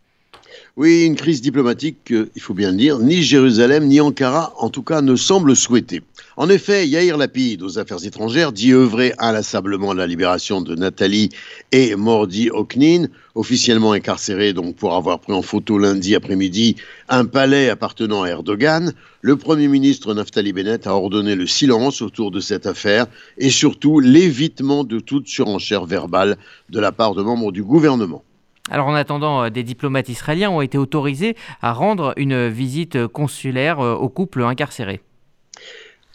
Oui, 0.76 1.04
une 1.04 1.16
crise 1.16 1.40
diplomatique, 1.40 2.12
il 2.12 2.42
faut 2.42 2.54
bien 2.54 2.70
le 2.70 2.76
dire, 2.76 2.98
ni 2.98 3.22
Jérusalem 3.22 3.86
ni 3.86 4.00
Ankara, 4.00 4.52
en 4.58 4.70
tout 4.70 4.82
cas, 4.82 5.02
ne 5.02 5.14
semblent 5.14 5.54
souhaiter. 5.54 6.02
En 6.36 6.48
effet, 6.48 6.88
Yair 6.88 7.16
Lapid, 7.16 7.62
aux 7.62 7.78
affaires 7.78 8.04
étrangères, 8.04 8.50
dit 8.50 8.72
œuvrer 8.72 9.12
inlassablement 9.18 9.92
à 9.92 9.94
la 9.94 10.06
libération 10.08 10.60
de 10.60 10.74
Nathalie 10.74 11.30
et 11.70 11.94
Mordi 11.94 12.50
Oknin, 12.50 13.06
officiellement 13.36 13.92
incarcérés 13.92 14.52
donc 14.52 14.74
pour 14.74 14.94
avoir 14.94 15.20
pris 15.20 15.32
en 15.32 15.42
photo 15.42 15.78
lundi 15.78 16.16
après-midi 16.16 16.74
un 17.08 17.24
palais 17.24 17.68
appartenant 17.68 18.24
à 18.24 18.28
Erdogan. 18.28 18.92
Le 19.20 19.36
Premier 19.36 19.68
ministre 19.68 20.12
Naftali 20.12 20.52
Bennett 20.52 20.88
a 20.88 20.94
ordonné 20.94 21.36
le 21.36 21.46
silence 21.46 22.02
autour 22.02 22.32
de 22.32 22.40
cette 22.40 22.66
affaire 22.66 23.06
et 23.38 23.50
surtout 23.50 24.00
l'évitement 24.00 24.82
de 24.82 24.98
toute 24.98 25.28
surenchère 25.28 25.86
verbale 25.86 26.36
de 26.68 26.80
la 26.80 26.90
part 26.90 27.14
de 27.14 27.22
membres 27.22 27.52
du 27.52 27.62
gouvernement. 27.62 28.24
Alors 28.70 28.86
en 28.86 28.94
attendant, 28.94 29.44
euh, 29.44 29.50
des 29.50 29.62
diplomates 29.62 30.08
israéliens 30.08 30.50
ont 30.50 30.62
été 30.62 30.78
autorisés 30.78 31.36
à 31.60 31.72
rendre 31.72 32.14
une 32.16 32.48
visite 32.48 33.06
consulaire 33.06 33.80
euh, 33.80 33.94
au 33.94 34.08
couple 34.08 34.42
incarcéré. 34.42 35.02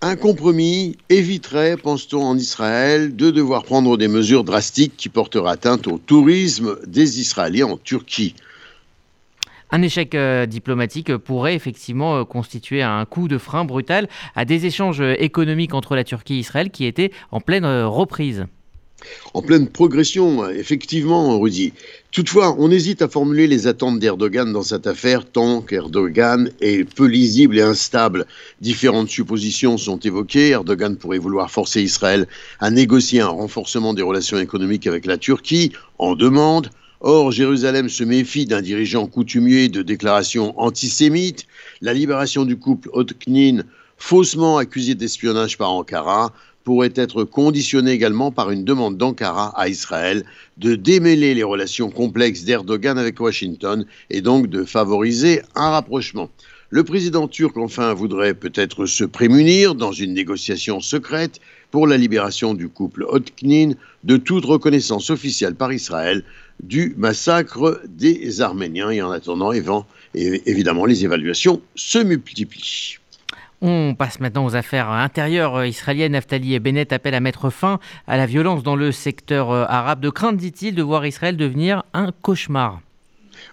Un 0.02 0.16
compromis 0.16 0.98
éviterait, 1.10 1.76
pense-t-on 1.78 2.24
en 2.24 2.38
Israël, 2.38 3.16
de 3.16 3.30
devoir 3.32 3.64
prendre 3.64 3.98
des 3.98 4.08
mesures 4.08 4.44
drastiques 4.44 4.96
qui 4.98 5.10
porteraient 5.10 5.52
atteinte 5.52 5.88
au 5.88 6.00
tourisme 6.00 6.78
des 6.88 7.20
Israéliens 7.20 7.68
en 7.68 7.78
Turquie. 7.78 8.34
Un 9.72 9.84
échec 9.84 10.16
euh, 10.16 10.48
diplomatique 10.48 11.16
pourrait 11.18 11.54
effectivement 11.54 12.26
constituer 12.26 12.82
un 12.82 13.06
coup 13.06 13.28
de 13.28 13.38
frein 13.38 13.66
brutal 13.66 14.08
à 14.36 14.46
des 14.46 14.66
échanges 14.66 15.02
économiques 15.02 15.76
entre 15.76 15.96
la 15.96 16.04
Turquie 16.04 16.36
et 16.36 16.40
Israël 16.40 16.72
qui 16.72 16.86
étaient 16.86 17.12
en 17.32 17.42
pleine 17.42 17.68
reprise. 17.68 18.48
En 19.34 19.42
pleine 19.42 19.68
progression, 19.68 20.50
effectivement, 20.50 21.40
Rudy. 21.40 21.74
Toutefois, 22.12 22.56
on 22.58 22.72
hésite 22.72 23.02
à 23.02 23.08
formuler 23.08 23.48
les 23.48 23.68
attentes 23.68 24.00
d'Erdogan 24.00 24.52
dans 24.52 24.64
cette 24.64 24.88
affaire 24.88 25.26
tant 25.26 25.62
qu'Erdogan 25.62 26.50
est 26.60 26.84
peu 26.84 27.06
lisible 27.06 27.58
et 27.58 27.62
instable. 27.62 28.26
Différentes 28.62 29.10
suppositions 29.10 29.78
sont 29.78 30.00
évoquées. 30.00 30.50
Erdogan 30.50 30.98
pourrait 30.98 31.20
vouloir 31.20 31.52
forcer 31.52 31.82
Israël 31.82 32.28
à 32.60 32.72
négocier 32.72 33.22
un 33.22 33.28
renforcement 33.28 33.94
des 33.94 34.02
relations 34.02 34.40
économiques 34.40 34.88
avec 34.88 35.06
la 35.06 35.18
Turquie 35.18 35.72
en 36.00 36.16
demande. 36.16 36.70
Or, 37.02 37.32
Jérusalem 37.32 37.88
se 37.88 38.04
méfie 38.04 38.46
d'un 38.46 38.62
dirigeant 38.62 39.08
coutumier 39.08 39.70
de 39.70 39.82
déclarations 39.82 40.60
antisémites. 40.60 41.46
La 41.82 41.94
libération 41.94 42.44
du 42.44 42.58
couple 42.58 42.90
Otknin, 42.92 43.64
faussement 43.98 44.58
accusé 44.58 44.96
d'espionnage 44.96 45.58
par 45.58 45.72
Ankara, 45.72 46.34
pourrait 46.64 46.94
être 46.96 47.24
conditionnée 47.24 47.92
également 47.92 48.32
par 48.32 48.52
une 48.52 48.64
demande 48.64 48.98
d'Ankara 48.98 49.54
à 49.60 49.70
Israël 49.70 50.24
de 50.58 50.76
démêler 50.76 51.34
les 51.34 51.44
relations 51.44 51.90
complexes 51.90 52.44
d'Erdogan 52.44 52.98
avec 52.98 53.20
Washington 53.20 53.86
et 54.10 54.22
donc 54.22 54.48
de 54.48 54.64
favoriser 54.64 55.42
un 55.56 55.70
rapprochement. 55.70 56.30
Le 56.72 56.84
président 56.84 57.28
turc, 57.28 57.58
enfin, 57.58 57.96
voudrait 57.96 58.36
peut-être 58.36 58.86
se 58.86 59.04
prémunir 59.04 59.74
dans 59.74 59.92
une 59.92 60.14
négociation 60.14 60.82
secrète 60.82 61.40
pour 61.72 61.88
la 61.88 61.98
libération 61.98 62.54
du 62.54 62.70
couple 62.70 63.06
Otknin 63.08 63.72
de 64.04 64.18
toute 64.18 64.46
reconnaissance 64.46 65.10
officielle 65.10 65.56
par 65.56 65.74
Israël 65.74 66.24
du 66.62 66.94
massacre 66.96 67.82
des 67.88 68.42
Arméniens. 68.42 68.92
Et 68.92 69.02
en 69.02 69.10
attendant, 69.10 69.52
évidemment, 70.14 70.86
les 70.86 71.04
évaluations 71.04 71.60
se 71.74 71.98
multiplient. 71.98 72.99
On 73.62 73.94
passe 73.94 74.22
maintenant 74.22 74.46
aux 74.46 74.56
affaires 74.56 74.90
intérieures 74.90 75.66
israéliennes. 75.66 76.14
Naftali 76.14 76.54
et 76.54 76.60
Bennett 76.60 76.94
appellent 76.94 77.16
à 77.16 77.20
mettre 77.20 77.50
fin 77.50 77.80
à 78.08 78.16
la 78.16 78.26
violence 78.26 78.64
dans 78.64 78.78
le 78.78 78.94
secteur 78.94 79.52
euh, 79.52 79.66
arabe. 79.68 80.00
De 80.00 80.10
crainte, 80.10 80.38
dit-il, 80.38 80.76
de 80.76 80.82
voir 80.82 81.06
Israël 81.06 81.36
devenir 81.36 81.84
un 81.94 82.12
cauchemar. 82.22 82.80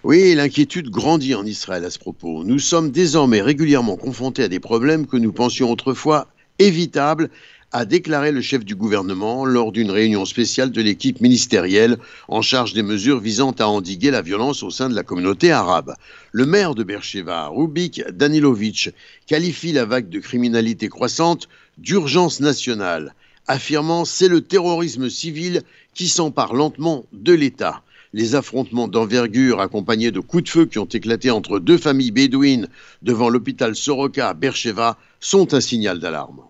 Oui, 0.03 0.33
l'inquiétude 0.35 0.89
grandit 0.89 1.35
en 1.35 1.45
Israël 1.45 1.83
à 1.83 1.89
ce 1.89 1.99
propos. 1.99 2.45
Nous 2.45 2.59
sommes 2.59 2.91
désormais 2.91 3.41
régulièrement 3.41 3.97
confrontés 3.97 4.43
à 4.43 4.47
des 4.47 4.59
problèmes 4.59 5.07
que 5.07 5.17
nous 5.17 5.33
pensions 5.33 5.71
autrefois 5.71 6.27
évitables 6.59 7.29
a 7.73 7.83
déclaré 7.83 8.31
le 8.31 8.39
chef 8.39 8.63
du 8.63 8.75
gouvernement 8.75 9.43
lors 9.43 9.73
d'une 9.73 9.91
réunion 9.91 10.23
spéciale 10.23 10.71
de 10.71 10.81
l'équipe 10.81 11.19
ministérielle 11.19 11.97
en 12.29 12.41
charge 12.41 12.73
des 12.73 12.81
mesures 12.81 13.19
visant 13.19 13.51
à 13.51 13.65
endiguer 13.65 14.09
la 14.09 14.21
violence 14.21 14.63
au 14.63 14.69
sein 14.69 14.87
de 14.87 14.95
la 14.95 15.03
communauté 15.03 15.51
arabe. 15.51 15.93
Le 16.31 16.45
maire 16.45 16.75
de 16.75 16.83
Beersheba, 16.83 17.47
Rubik 17.47 18.07
Danilovic, 18.09 18.91
qualifie 19.25 19.73
la 19.73 19.83
vague 19.83 20.07
de 20.07 20.19
criminalité 20.19 20.87
croissante 20.87 21.49
d'urgence 21.77 22.39
nationale, 22.39 23.13
affirmant 23.47 24.05
c'est 24.05 24.29
le 24.29 24.41
terrorisme 24.41 25.09
civil 25.09 25.63
qui 25.93 26.07
s'empare 26.07 26.53
lentement 26.53 27.05
de 27.11 27.33
l'État. 27.33 27.83
Les 28.13 28.35
affrontements 28.35 28.87
d'envergure 28.87 29.59
accompagnés 29.59 30.11
de 30.11 30.21
coups 30.21 30.45
de 30.45 30.49
feu 30.49 30.65
qui 30.65 30.79
ont 30.79 30.85
éclaté 30.85 31.31
entre 31.31 31.59
deux 31.59 31.77
familles 31.77 32.11
bédouines 32.11 32.69
devant 33.01 33.27
l'hôpital 33.27 33.75
Soroka 33.75 34.29
à 34.29 34.33
Beersheba 34.33 34.97
sont 35.19 35.53
un 35.53 35.59
signal 35.59 35.99
d'alarme. 35.99 36.43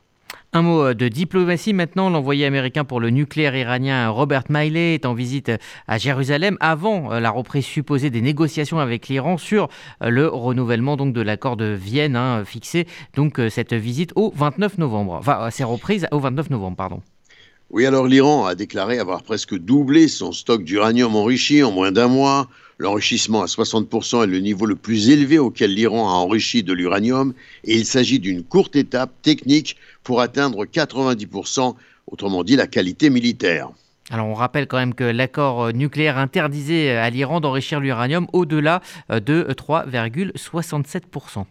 Un 0.54 0.62
mot 0.62 0.82
euh, 0.82 0.94
de 0.94 1.10
diplomatie 1.10 1.74
maintenant. 1.74 2.10
L'envoyé 2.10 2.46
américain 2.46 2.86
pour 2.86 3.02
le 3.02 3.10
nucléaire 3.10 3.56
iranien 3.56 4.10
Robert 4.10 4.46
Miley 4.50 4.94
est 4.94 5.06
en 5.06 5.14
visite 5.14 5.52
à 5.88 5.98
Jérusalem 5.98 6.58
avant 6.62 7.12
euh, 7.12 7.20
la 7.20 7.30
reprise 7.30 7.66
supposée 7.66 8.10
des 8.10 8.22
négociations 8.22 8.80
avec 8.80 9.10
l'Iran 9.10 9.38
sur 9.38 9.68
euh, 10.02 10.10
le 10.10 10.28
renouvellement 10.28 10.96
donc 10.96 11.14
de 11.14 11.22
l'accord 11.22 11.58
de 11.58 11.66
Vienne 11.66 12.16
hein, 12.16 12.44
fixé 12.46 12.88
donc 13.16 13.42
cette 13.50 13.74
visite 13.74 14.12
au 14.16 14.32
29 14.36 14.78
novembre. 14.78 15.14
Enfin, 15.14 15.50
c'est 15.52 15.66
reprise 15.66 16.08
au 16.12 16.20
29 16.20 16.50
novembre, 16.50 16.78
pardon. 16.78 17.02
Oui, 17.70 17.86
alors 17.86 18.08
l'Iran 18.08 18.46
a 18.46 18.56
déclaré 18.56 18.98
avoir 18.98 19.24
presque 19.24 19.58
doublé 19.58 20.08
son 20.08 20.32
stock 20.32 20.64
d'uranium 20.64 21.16
enrichi 21.18 21.64
en 21.64 21.72
moins 21.72 21.92
d'un 21.92 22.08
mois. 22.08 22.48
L'enrichissement 22.80 23.42
à 23.42 23.46
60% 23.46 24.24
est 24.24 24.28
le 24.28 24.40
niveau 24.40 24.66
le 24.68 24.76
plus 24.76 25.10
élevé 25.10 25.40
auquel 25.40 25.74
l'Iran 25.74 26.10
a 26.10 26.14
enrichi 26.14 26.62
de 26.62 26.74
l'uranium 26.74 27.34
et 27.64 27.76
il 27.76 27.86
s'agit 27.86 28.20
d'une 28.20 28.44
courte 28.44 28.76
étape 28.76 29.12
technique 29.24 29.78
pour 30.04 30.22
atteindre 30.22 30.66
90%, 30.66 31.76
autrement 32.06 32.44
dit 32.44 32.56
la 32.56 32.68
qualité 32.68 33.10
militaire. 33.10 33.70
Alors 34.12 34.28
on 34.28 34.36
rappelle 34.36 34.68
quand 34.68 34.78
même 34.78 34.94
que 34.94 35.04
l'accord 35.04 35.74
nucléaire 35.74 36.18
interdisait 36.18 36.92
à 36.92 37.10
l'Iran 37.10 37.42
d'enrichir 37.42 37.80
l'uranium 37.80 38.28
au-delà 38.32 38.82
de 39.10 39.48
3,67%. 39.50 41.46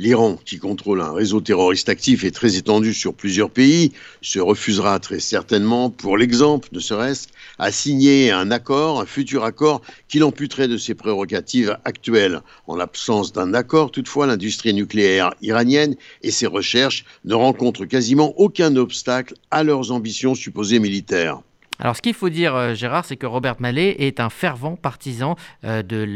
L'Iran, 0.00 0.38
qui 0.46 0.58
contrôle 0.58 1.02
un 1.02 1.12
réseau 1.12 1.42
terroriste 1.42 1.90
actif 1.90 2.24
et 2.24 2.30
très 2.30 2.56
étendu 2.56 2.94
sur 2.94 3.12
plusieurs 3.12 3.50
pays, 3.50 3.92
se 4.22 4.38
refusera 4.38 4.98
très 4.98 5.20
certainement, 5.20 5.90
pour 5.90 6.16
l'exemple 6.16 6.70
ne 6.72 6.80
serait-ce, 6.80 7.28
à 7.58 7.70
signer 7.70 8.30
un 8.30 8.50
accord, 8.50 8.98
un 8.98 9.04
futur 9.04 9.44
accord, 9.44 9.82
qui 10.08 10.18
l'amputerait 10.18 10.68
de 10.68 10.78
ses 10.78 10.94
prérogatives 10.94 11.76
actuelles. 11.84 12.40
En 12.66 12.76
l'absence 12.76 13.34
d'un 13.34 13.52
accord, 13.52 13.90
toutefois, 13.90 14.26
l'industrie 14.26 14.72
nucléaire 14.72 15.34
iranienne 15.42 15.96
et 16.22 16.30
ses 16.30 16.46
recherches 16.46 17.04
ne 17.26 17.34
rencontrent 17.34 17.84
quasiment 17.84 18.32
aucun 18.38 18.76
obstacle 18.76 19.34
à 19.50 19.64
leurs 19.64 19.92
ambitions 19.92 20.34
supposées 20.34 20.78
militaires. 20.78 21.42
Alors 21.78 21.94
ce 21.94 22.00
qu'il 22.00 22.14
faut 22.14 22.30
dire, 22.30 22.54
euh, 22.54 22.72
Gérard, 22.72 23.04
c'est 23.04 23.18
que 23.18 23.26
Robert 23.26 23.56
Mallet 23.58 23.96
est 23.98 24.18
un 24.18 24.30
fervent 24.30 24.76
partisan 24.76 25.36
euh, 25.64 25.82
de 25.82 26.06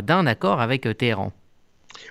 d'un 0.00 0.26
accord 0.26 0.60
avec 0.62 0.86
euh, 0.86 0.94
Téhéran. 0.94 1.34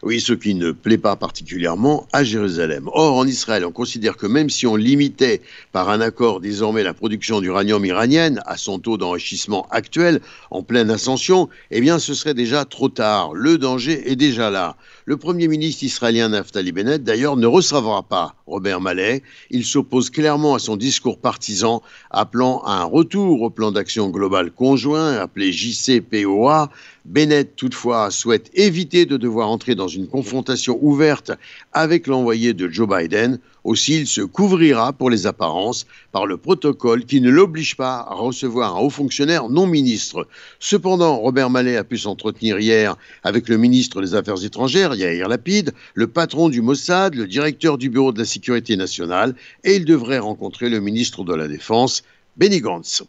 Oui, 0.03 0.21
ce 0.21 0.33
qui 0.33 0.55
ne 0.55 0.71
plaît 0.71 0.97
pas 0.97 1.15
particulièrement 1.15 2.07
à 2.13 2.23
Jérusalem. 2.23 2.89
Or, 2.93 3.15
en 3.15 3.25
Israël, 3.25 3.65
on 3.65 3.71
considère 3.71 4.17
que 4.17 4.27
même 4.27 4.49
si 4.49 4.67
on 4.67 4.75
limitait 4.75 5.41
par 5.71 5.89
un 5.89 6.01
accord 6.01 6.41
désormais 6.41 6.83
la 6.83 6.93
production 6.93 7.41
d'uranium 7.41 7.83
iranienne 7.85 8.41
à 8.45 8.57
son 8.57 8.79
taux 8.79 8.97
d'enrichissement 8.97 9.67
actuel, 9.71 10.21
en 10.51 10.63
pleine 10.63 10.91
ascension, 10.91 11.49
eh 11.71 11.81
bien 11.81 11.99
ce 11.99 12.13
serait 12.13 12.33
déjà 12.33 12.65
trop 12.65 12.89
tard. 12.89 13.33
Le 13.33 13.57
danger 13.57 14.11
est 14.11 14.15
déjà 14.15 14.49
là. 14.49 14.75
Le 15.07 15.17
Premier 15.17 15.47
ministre 15.47 15.83
israélien 15.83 16.29
Naftali 16.29 16.71
Bennett, 16.71 17.03
d'ailleurs, 17.03 17.37
ne 17.37 17.45
recevra 17.45 18.01
pas 18.01 18.33
Robert 18.47 18.81
Mallet. 18.81 19.21
Il 19.51 19.63
s'oppose 19.63 20.09
clairement 20.09 20.55
à 20.55 20.59
son 20.59 20.77
discours 20.77 21.19
partisan, 21.19 21.83
appelant 22.09 22.63
à 22.65 22.81
un 22.81 22.85
retour 22.85 23.43
au 23.43 23.51
plan 23.51 23.71
d'action 23.71 24.09
global 24.09 24.49
conjoint, 24.49 25.17
appelé 25.17 25.51
JCPOA. 25.51 26.71
Bennett, 27.05 27.55
toutefois, 27.55 28.09
souhaite 28.09 28.49
éviter 28.55 29.05
de 29.05 29.15
devoir 29.15 29.49
entrer 29.49 29.75
dans 29.75 29.87
une 29.87 30.07
confrontation 30.07 30.79
ouverte 30.81 31.31
avec 31.71 32.07
l'envoyé 32.07 32.53
de 32.53 32.67
Joe 32.67 32.89
Biden. 32.89 33.37
Aussi, 33.63 33.99
il 33.99 34.07
se 34.07 34.21
couvrira 34.21 34.91
pour 34.91 35.11
les 35.11 35.27
apparences 35.27 35.85
par 36.11 36.25
le 36.25 36.37
protocole 36.37 37.05
qui 37.05 37.21
ne 37.21 37.29
l'oblige 37.29 37.75
pas 37.75 38.07
à 38.09 38.15
recevoir 38.15 38.77
un 38.77 38.79
haut 38.79 38.89
fonctionnaire 38.89 39.49
non 39.49 39.67
ministre. 39.67 40.27
Cependant, 40.59 41.17
Robert 41.17 41.51
Mallet 41.51 41.77
a 41.77 41.83
pu 41.83 41.97
s'entretenir 41.97 42.59
hier 42.59 42.95
avec 43.23 43.49
le 43.49 43.57
ministre 43.57 44.01
des 44.01 44.15
Affaires 44.15 44.43
étrangères, 44.43 44.94
Yair 44.95 45.27
Lapide, 45.27 45.73
le 45.93 46.07
patron 46.07 46.49
du 46.49 46.61
Mossad, 46.61 47.15
le 47.15 47.27
directeur 47.27 47.77
du 47.77 47.89
Bureau 47.89 48.11
de 48.11 48.19
la 48.19 48.25
sécurité 48.25 48.75
nationale, 48.75 49.35
et 49.63 49.75
il 49.75 49.85
devrait 49.85 50.19
rencontrer 50.19 50.69
le 50.69 50.79
ministre 50.79 51.23
de 51.23 51.35
la 51.35 51.47
Défense, 51.47 52.03
Benny 52.37 52.61
Gantz. 52.61 53.03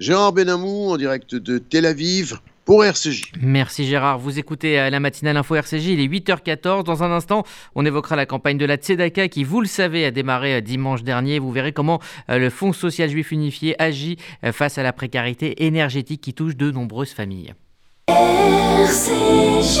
Gérard 0.00 0.32
Benamou 0.32 0.90
en 0.90 0.96
direct 0.96 1.34
de 1.34 1.58
Tel 1.58 1.84
Aviv 1.84 2.38
pour 2.64 2.84
RCJ. 2.84 3.32
Merci 3.42 3.84
Gérard. 3.84 4.18
Vous 4.18 4.38
écoutez 4.38 4.78
euh, 4.78 4.90
la 4.90 5.00
matinale 5.00 5.36
info 5.36 5.56
RCJ, 5.56 5.88
il 5.88 6.00
est 6.00 6.06
8h14. 6.06 6.84
Dans 6.84 7.02
un 7.02 7.10
instant, 7.10 7.44
on 7.74 7.84
évoquera 7.84 8.16
la 8.16 8.26
campagne 8.26 8.58
de 8.58 8.64
la 8.64 8.76
Tzedaka 8.76 9.28
qui, 9.28 9.44
vous 9.44 9.60
le 9.60 9.66
savez, 9.66 10.04
a 10.04 10.10
démarré 10.10 10.54
euh, 10.54 10.60
dimanche 10.60 11.02
dernier. 11.02 11.38
Vous 11.38 11.50
verrez 11.52 11.72
comment 11.72 12.00
euh, 12.30 12.38
le 12.38 12.48
Fonds 12.48 12.72
social 12.72 13.10
juif 13.10 13.32
unifié 13.32 13.74
agit 13.82 14.18
face 14.52 14.78
à 14.78 14.82
la 14.82 14.92
précarité 14.92 15.64
énergétique 15.66 16.20
qui 16.20 16.32
touche 16.32 16.56
de 16.56 16.70
nombreuses 16.70 17.10
familles. 17.10 17.54
RCJ. 18.08 19.80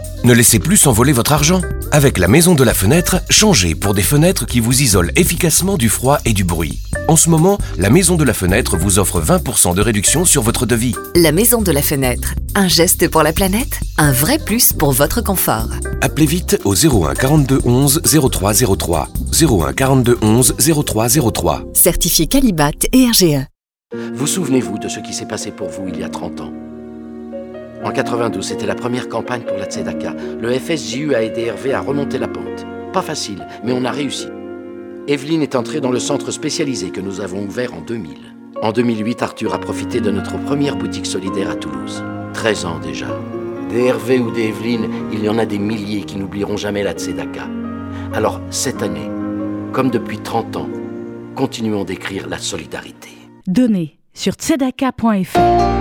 Ne 0.23 0.33
laissez 0.33 0.59
plus 0.59 0.77
s'envoler 0.77 1.13
votre 1.13 1.31
argent. 1.31 1.61
Avec 1.91 2.19
la 2.19 2.27
maison 2.27 2.53
de 2.53 2.63
la 2.63 2.75
fenêtre, 2.75 3.21
changez 3.31 3.73
pour 3.73 3.95
des 3.95 4.03
fenêtres 4.03 4.45
qui 4.45 4.59
vous 4.59 4.83
isolent 4.83 5.11
efficacement 5.15 5.77
du 5.77 5.89
froid 5.89 6.19
et 6.25 6.33
du 6.33 6.43
bruit. 6.43 6.79
En 7.07 7.15
ce 7.15 7.27
moment, 7.27 7.57
la 7.79 7.89
maison 7.89 8.17
de 8.17 8.23
la 8.23 8.35
fenêtre 8.35 8.77
vous 8.77 8.99
offre 8.99 9.19
20% 9.19 9.73
de 9.73 9.81
réduction 9.81 10.23
sur 10.23 10.43
votre 10.43 10.67
devis. 10.67 10.93
La 11.15 11.31
maison 11.31 11.63
de 11.63 11.71
la 11.71 11.81
fenêtre, 11.81 12.35
un 12.53 12.67
geste 12.67 13.09
pour 13.09 13.23
la 13.23 13.33
planète, 13.33 13.79
un 13.97 14.11
vrai 14.11 14.37
plus 14.37 14.73
pour 14.73 14.91
votre 14.91 15.21
confort. 15.21 15.69
Appelez 16.01 16.27
vite 16.27 16.59
au 16.65 16.75
01 16.75 17.15
42 17.15 17.61
11 17.65 18.01
03 18.31 18.53
03. 18.77 19.09
01 19.41 19.73
42 19.73 20.19
11 20.21 20.55
03 20.85 21.07
03. 21.33 21.63
Certifié 21.73 22.27
Calibat 22.27 22.71
et 22.93 23.07
RGE. 23.07 23.47
Vous 24.13 24.27
souvenez-vous 24.27 24.77
de 24.77 24.87
ce 24.87 24.99
qui 24.99 25.13
s'est 25.13 25.25
passé 25.27 25.49
pour 25.49 25.69
vous 25.69 25.87
il 25.87 25.99
y 25.99 26.03
a 26.03 26.09
30 26.09 26.41
ans? 26.41 26.53
En 27.83 27.91
92, 27.91 28.45
c'était 28.45 28.67
la 28.67 28.75
première 28.75 29.09
campagne 29.09 29.41
pour 29.41 29.57
la 29.57 29.65
Tzedaka. 29.65 30.15
Le 30.39 30.51
FSJU 30.51 31.15
a 31.15 31.23
aidé 31.23 31.45
Hervé 31.45 31.73
à 31.73 31.81
remonter 31.81 32.19
la 32.19 32.27
pente. 32.27 32.65
Pas 32.93 33.01
facile, 33.01 33.47
mais 33.63 33.71
on 33.71 33.85
a 33.85 33.91
réussi. 33.91 34.27
Evelyne 35.07 35.41
est 35.41 35.55
entrée 35.55 35.81
dans 35.81 35.91
le 35.91 35.99
centre 35.99 36.31
spécialisé 36.31 36.91
que 36.91 37.01
nous 37.01 37.21
avons 37.21 37.43
ouvert 37.43 37.73
en 37.73 37.81
2000. 37.81 38.17
En 38.61 38.71
2008, 38.71 39.23
Arthur 39.23 39.53
a 39.55 39.59
profité 39.59 39.99
de 39.99 40.11
notre 40.11 40.37
première 40.37 40.75
boutique 40.75 41.07
solidaire 41.07 41.49
à 41.49 41.55
Toulouse. 41.55 42.03
13 42.33 42.65
ans 42.65 42.79
déjà. 42.79 43.07
Des 43.71 43.85
Hervé 43.85 44.19
ou 44.19 44.29
des 44.29 44.49
Evelyne, 44.49 44.87
il 45.11 45.23
y 45.23 45.29
en 45.29 45.39
a 45.39 45.45
des 45.45 45.57
milliers 45.57 46.03
qui 46.03 46.17
n'oublieront 46.17 46.57
jamais 46.57 46.83
la 46.83 46.93
Tzedaka. 46.93 47.47
Alors, 48.13 48.41
cette 48.51 48.83
année, 48.83 49.09
comme 49.71 49.89
depuis 49.89 50.19
30 50.19 50.57
ans, 50.57 50.69
continuons 51.35 51.83
d'écrire 51.83 52.27
la 52.29 52.37
solidarité. 52.37 53.09
Donnez 53.47 53.97
sur 54.13 54.33
tzedaka.fr. 54.33 55.80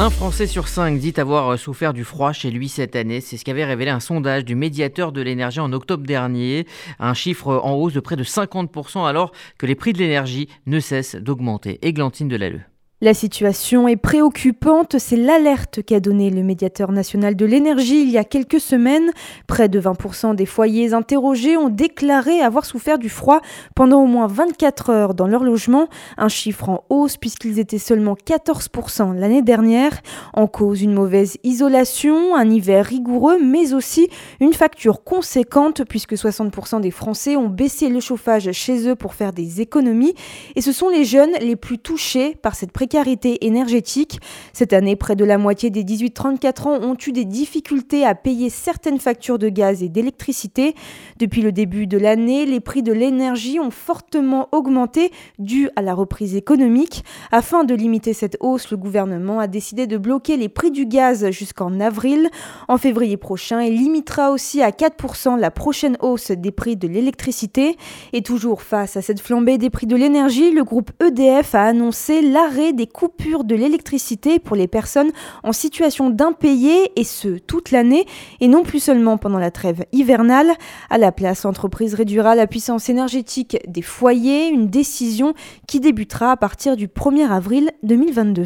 Un 0.00 0.08
Français 0.08 0.46
sur 0.46 0.66
cinq 0.66 0.98
dit 0.98 1.12
avoir 1.18 1.58
souffert 1.58 1.92
du 1.92 2.04
froid 2.04 2.32
chez 2.32 2.50
lui 2.50 2.70
cette 2.70 2.96
année. 2.96 3.20
C'est 3.20 3.36
ce 3.36 3.44
qu'avait 3.44 3.66
révélé 3.66 3.90
un 3.90 4.00
sondage 4.00 4.46
du 4.46 4.54
médiateur 4.54 5.12
de 5.12 5.20
l'énergie 5.20 5.60
en 5.60 5.74
octobre 5.74 6.06
dernier. 6.06 6.66
Un 6.98 7.12
chiffre 7.12 7.60
en 7.62 7.74
hausse 7.74 7.92
de 7.92 8.00
près 8.00 8.16
de 8.16 8.24
50% 8.24 9.06
alors 9.06 9.30
que 9.58 9.66
les 9.66 9.74
prix 9.74 9.92
de 9.92 9.98
l'énergie 9.98 10.48
ne 10.64 10.80
cessent 10.80 11.16
d'augmenter. 11.16 11.78
Églantine 11.82 12.28
Delalleux. 12.28 12.62
La 13.02 13.14
situation 13.14 13.88
est 13.88 13.96
préoccupante, 13.96 14.98
c'est 14.98 15.16
l'alerte 15.16 15.82
qu'a 15.82 16.00
donné 16.00 16.28
le 16.28 16.42
médiateur 16.42 16.92
national 16.92 17.34
de 17.34 17.46
l'énergie 17.46 18.02
il 18.02 18.10
y 18.10 18.18
a 18.18 18.24
quelques 18.24 18.60
semaines. 18.60 19.10
Près 19.46 19.70
de 19.70 19.80
20% 19.80 20.34
des 20.34 20.44
foyers 20.44 20.92
interrogés 20.92 21.56
ont 21.56 21.70
déclaré 21.70 22.42
avoir 22.42 22.66
souffert 22.66 22.98
du 22.98 23.08
froid 23.08 23.40
pendant 23.74 24.02
au 24.02 24.06
moins 24.06 24.26
24 24.26 24.90
heures 24.90 25.14
dans 25.14 25.26
leur 25.26 25.44
logement, 25.44 25.88
un 26.18 26.28
chiffre 26.28 26.68
en 26.68 26.84
hausse 26.90 27.16
puisqu'ils 27.16 27.58
étaient 27.58 27.78
seulement 27.78 28.18
14% 28.22 29.16
l'année 29.16 29.40
dernière. 29.40 30.02
En 30.34 30.46
cause 30.46 30.82
une 30.82 30.92
mauvaise 30.92 31.38
isolation, 31.42 32.36
un 32.36 32.50
hiver 32.50 32.84
rigoureux, 32.84 33.38
mais 33.42 33.72
aussi 33.72 34.10
une 34.40 34.52
facture 34.52 35.04
conséquente 35.04 35.84
puisque 35.84 36.16
60% 36.16 36.82
des 36.82 36.90
Français 36.90 37.36
ont 37.36 37.48
baissé 37.48 37.88
le 37.88 38.00
chauffage 38.00 38.52
chez 38.52 38.86
eux 38.86 38.94
pour 38.94 39.14
faire 39.14 39.32
des 39.32 39.62
économies 39.62 40.14
et 40.54 40.60
ce 40.60 40.72
sont 40.72 40.90
les 40.90 41.06
jeunes 41.06 41.32
les 41.40 41.56
plus 41.56 41.78
touchés 41.78 42.34
par 42.34 42.54
cette 42.54 42.72
précarité 42.72 42.89
précarité 42.90 43.46
énergétique. 43.46 44.18
Cette 44.52 44.72
année, 44.72 44.96
près 44.96 45.14
de 45.14 45.24
la 45.24 45.38
moitié 45.38 45.70
des 45.70 45.84
18-34 45.84 46.66
ans 46.66 46.80
ont 46.82 46.96
eu 47.06 47.12
des 47.12 47.24
difficultés 47.24 48.04
à 48.04 48.16
payer 48.16 48.50
certaines 48.50 48.98
factures 48.98 49.38
de 49.38 49.48
gaz 49.48 49.84
et 49.84 49.88
d'électricité. 49.88 50.74
Depuis 51.20 51.40
le 51.40 51.52
début 51.52 51.86
de 51.86 51.96
l'année, 51.98 52.46
les 52.46 52.58
prix 52.58 52.82
de 52.82 52.92
l'énergie 52.92 53.60
ont 53.60 53.70
fortement 53.70 54.48
augmenté 54.50 55.12
dû 55.38 55.68
à 55.76 55.82
la 55.82 55.94
reprise 55.94 56.34
économique. 56.34 57.04
Afin 57.30 57.62
de 57.62 57.74
limiter 57.74 58.12
cette 58.12 58.36
hausse, 58.40 58.72
le 58.72 58.76
gouvernement 58.76 59.38
a 59.38 59.46
décidé 59.46 59.86
de 59.86 59.96
bloquer 59.96 60.36
les 60.36 60.48
prix 60.48 60.72
du 60.72 60.84
gaz 60.84 61.30
jusqu'en 61.30 61.78
avril. 61.78 62.28
En 62.66 62.76
février 62.76 63.16
prochain, 63.16 63.62
il 63.62 63.76
limitera 63.76 64.32
aussi 64.32 64.62
à 64.62 64.70
4% 64.70 65.38
la 65.38 65.52
prochaine 65.52 65.96
hausse 66.00 66.32
des 66.32 66.50
prix 66.50 66.74
de 66.74 66.88
l'électricité. 66.88 67.76
Et 68.12 68.22
toujours 68.22 68.62
face 68.62 68.96
à 68.96 69.02
cette 69.02 69.20
flambée 69.20 69.58
des 69.58 69.70
prix 69.70 69.86
de 69.86 69.94
l'énergie, 69.94 70.50
le 70.50 70.64
groupe 70.64 70.90
EDF 71.00 71.54
a 71.54 71.62
annoncé 71.62 72.20
l'arrêt 72.20 72.72
des 72.80 72.86
coupures 72.86 73.44
de 73.44 73.54
l'électricité 73.54 74.38
pour 74.38 74.56
les 74.56 74.66
personnes 74.66 75.10
en 75.42 75.52
situation 75.52 76.08
d'impayé 76.08 76.98
et 76.98 77.04
ce 77.04 77.36
toute 77.36 77.72
l'année 77.72 78.06
et 78.40 78.48
non 78.48 78.62
plus 78.62 78.80
seulement 78.80 79.18
pendant 79.18 79.38
la 79.38 79.50
trêve 79.50 79.84
hivernale. 79.92 80.48
À 80.88 80.96
la 80.96 81.12
place, 81.12 81.44
l'entreprise 81.44 81.92
réduira 81.92 82.34
la 82.34 82.46
puissance 82.46 82.88
énergétique 82.88 83.58
des 83.68 83.82
foyers, 83.82 84.48
une 84.48 84.68
décision 84.68 85.34
qui 85.68 85.78
débutera 85.78 86.32
à 86.32 86.36
partir 86.38 86.74
du 86.74 86.86
1er 86.86 87.28
avril 87.28 87.70
2022. 87.82 88.44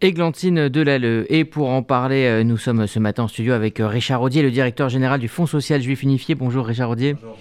Églantine 0.00 0.68
Delalleux. 0.68 1.26
Et 1.28 1.44
pour 1.44 1.70
en 1.70 1.82
parler, 1.82 2.26
euh, 2.26 2.44
nous 2.44 2.58
sommes 2.58 2.86
ce 2.86 3.00
matin 3.00 3.24
en 3.24 3.28
studio 3.28 3.52
avec 3.52 3.80
euh, 3.80 3.88
Richard 3.88 4.22
Audier, 4.22 4.42
le 4.42 4.52
directeur 4.52 4.90
général 4.90 5.18
du 5.18 5.26
Fonds 5.26 5.46
social 5.46 5.82
juif 5.82 6.04
unifié. 6.04 6.36
Bonjour 6.36 6.66
Richard 6.66 6.90
Audier. 6.90 7.14
Bonjour. 7.14 7.36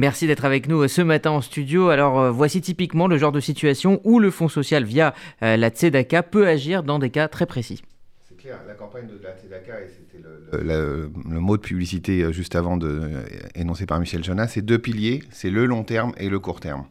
Merci 0.00 0.26
d'être 0.26 0.46
avec 0.46 0.66
nous 0.66 0.80
euh, 0.80 0.88
ce 0.88 1.02
matin 1.02 1.30
en 1.30 1.42
studio. 1.42 1.90
Alors 1.90 2.18
euh, 2.18 2.30
voici 2.30 2.62
typiquement 2.62 3.06
le 3.06 3.18
genre 3.18 3.32
de 3.32 3.40
situation 3.40 4.00
où 4.02 4.18
le 4.18 4.30
Fonds 4.30 4.48
social 4.48 4.82
via 4.82 5.14
euh, 5.42 5.58
la 5.58 5.68
Tzedaka 5.68 6.22
peut 6.22 6.46
agir 6.46 6.82
dans 6.82 6.98
des 6.98 7.10
cas 7.10 7.28
très 7.28 7.44
précis. 7.44 7.82
C'est 8.26 8.38
clair, 8.38 8.60
la 8.66 8.72
campagne 8.72 9.06
de 9.06 9.22
la 9.22 9.36
Tzedaka, 9.36 9.82
et 9.82 9.88
c'était 9.90 10.26
le, 10.64 11.10
mot 11.38 11.58
de 11.58 11.60
publicité 11.60 12.32
juste 12.32 12.56
avant 12.56 12.78
de, 12.78 13.10
énoncé 13.54 13.84
par 13.84 14.00
Michel 14.00 14.24
Jonas, 14.24 14.48
c'est 14.48 14.62
deux 14.62 14.78
piliers, 14.78 15.22
c'est 15.32 15.50
le 15.50 15.66
long 15.66 15.84
terme 15.84 16.12
et 16.16 16.30
le 16.30 16.38
court 16.38 16.60
terme. 16.60 16.86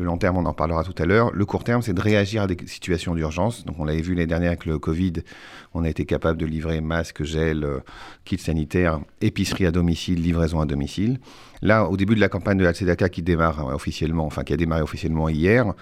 Le 0.00 0.06
long 0.06 0.16
terme, 0.16 0.38
on 0.38 0.46
en 0.46 0.54
parlera 0.54 0.82
tout 0.82 0.94
à 0.96 1.04
l'heure. 1.04 1.30
Le 1.34 1.44
court 1.44 1.62
terme, 1.62 1.82
c'est 1.82 1.92
de 1.92 2.00
réagir 2.00 2.40
à 2.40 2.46
des 2.46 2.56
situations 2.66 3.14
d'urgence. 3.14 3.66
Donc, 3.66 3.76
on 3.78 3.84
l'avait 3.84 4.00
vu 4.00 4.14
l'année 4.14 4.26
dernière 4.26 4.48
avec 4.48 4.64
le 4.64 4.78
Covid. 4.78 5.12
On 5.74 5.84
a 5.84 5.90
été 5.90 6.06
capable 6.06 6.38
de 6.38 6.46
livrer 6.46 6.80
masques, 6.80 7.22
gel, 7.22 7.68
kits 8.24 8.38
sanitaires, 8.38 9.00
épicerie 9.20 9.66
à 9.66 9.70
domicile, 9.70 10.22
livraison 10.22 10.58
à 10.58 10.64
domicile. 10.64 11.18
Là, 11.62 11.84
au 11.84 11.96
début 11.96 12.14
de 12.14 12.20
la 12.20 12.28
campagne 12.28 12.56
de 12.58 12.64
la 12.64 12.72
Tzedaka 12.72 13.08
qui 13.08 13.22
démarre 13.22 13.68
euh, 13.68 13.74
officiellement, 13.74 14.24
enfin 14.24 14.44
qui 14.44 14.52
a 14.52 14.56
démarré 14.56 14.82
officiellement 14.82 15.28
hier, 15.28 15.72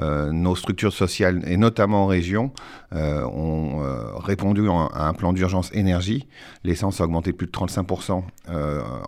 euh, 0.00 0.32
nos 0.32 0.56
structures 0.56 0.92
sociales, 0.92 1.42
et 1.46 1.56
notamment 1.56 2.04
en 2.04 2.06
région, 2.06 2.52
euh, 2.94 3.24
ont 3.24 3.82
répondu 4.18 4.68
à 4.68 5.06
un 5.08 5.12
plan 5.12 5.32
d'urgence 5.32 5.70
énergie. 5.74 6.26
L'essence 6.64 7.00
a 7.00 7.04
augmenté 7.04 7.32
de 7.32 7.36
plus 7.36 7.46
de 7.46 7.52
35% 7.52 8.22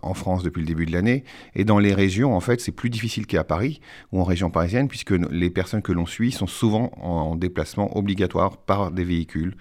en 0.02 0.14
France 0.14 0.42
depuis 0.42 0.61
le 0.61 0.66
début 0.66 0.87
de 0.87 0.92
l'année. 0.92 1.24
Et 1.54 1.64
dans 1.64 1.78
les 1.78 1.94
régions, 1.94 2.37
en 2.37 2.40
fait, 2.40 2.61
c'est 2.61 2.72
plus 2.72 2.90
difficile 2.90 3.26
qu'à 3.26 3.44
Paris 3.44 3.81
ou 4.12 4.20
en 4.20 4.24
région 4.24 4.50
puisque 4.88 5.11
les 5.11 5.51
personnes 5.51 5.83
que 5.83 5.92
l'on 5.92 6.07
suit 6.07 6.33
sont 6.33 6.47
souvent 6.47 6.90
en, 7.01 7.37
déplacement 7.37 7.97
obligatoire 7.97 8.57
par 8.59 8.90
des 8.90 9.05
véhicules. 9.05 9.57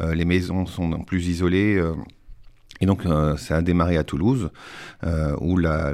les 0.00 0.24
maisons 0.24 0.66
sont 0.66 1.02
plus 1.04 1.28
isolées. 1.28 1.82
Et 2.80 2.86
donc, 2.86 3.06
euh, 3.06 3.36
ça 3.36 3.56
a 3.56 3.62
démarré 3.62 3.96
à 3.96 4.04
Toulouse, 4.04 4.50
euh, 5.04 5.34
où 5.40 5.56
la, 5.56 5.92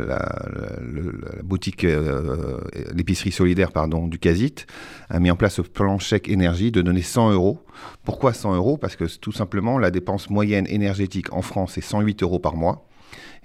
boutique, 1.43 1.85
euh, 1.85 2.61
l'épicerie 2.95 3.33
solidaire 3.33 3.71
du 4.09 4.19
Casit 4.19 4.67
a 5.09 5.19
mis 5.19 5.31
en 5.31 5.37
place 5.37 5.55
ce 5.55 5.63
plan 5.63 5.99
chèque 5.99 6.29
énergie 6.29 6.71
de 6.71 6.83
donner 6.83 7.03
100 7.03 7.33
euros. 7.33 7.65
Pourquoi 8.05 8.33
100 8.33 8.55
euros? 8.55 8.77
Parce 8.77 8.97
que 8.97 9.05
tout 9.19 9.33
simplement, 9.33 9.79
la 9.79 9.91
dépense 9.91 10.29
moyenne 10.31 10.67
énergétique 10.69 11.33
en 11.33 11.43
France 11.43 11.79
est 11.79 11.83
108 11.83 12.23
euros 12.23 12.39
par 12.39 12.57
mois. 12.57 12.87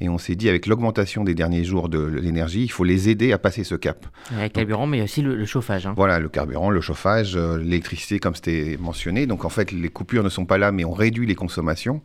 Et 0.02 0.10
on 0.10 0.18
s'est 0.18 0.36
dit, 0.36 0.50
avec 0.50 0.66
l'augmentation 0.66 1.24
des 1.24 1.36
derniers 1.36 1.64
jours 1.64 1.90
de 1.90 2.00
l'énergie, 2.00 2.64
il 2.64 2.72
faut 2.72 2.84
les 2.84 3.10
aider 3.10 3.34
à 3.34 3.38
passer 3.38 3.64
ce 3.64 3.76
cap. 3.76 4.06
Le 4.32 4.48
carburant, 4.48 4.88
mais 4.88 5.02
aussi 5.02 5.22
le, 5.22 5.46
chauffage. 5.46 5.86
Hein. 5.86 5.94
Voilà, 5.96 6.20
le 6.20 6.30
carburant, 6.30 6.70
le 6.70 6.82
chauffage, 6.82 7.36
euh, 7.36 7.58
l'électricité, 7.58 8.20
comme 8.20 8.36
c'était 8.36 8.78
mentionné. 8.80 9.26
Donc 9.26 9.46
en 9.46 9.50
fait, 9.50 9.72
les 9.72 9.90
coupures 9.90 10.24
ne 10.24 10.30
sont 10.30 10.46
pas 10.46 10.58
là, 10.58 10.72
mais 10.72 10.86
on 10.86 10.94
réduit 10.94 11.28
les 11.28 11.36
consommations. 11.36 12.02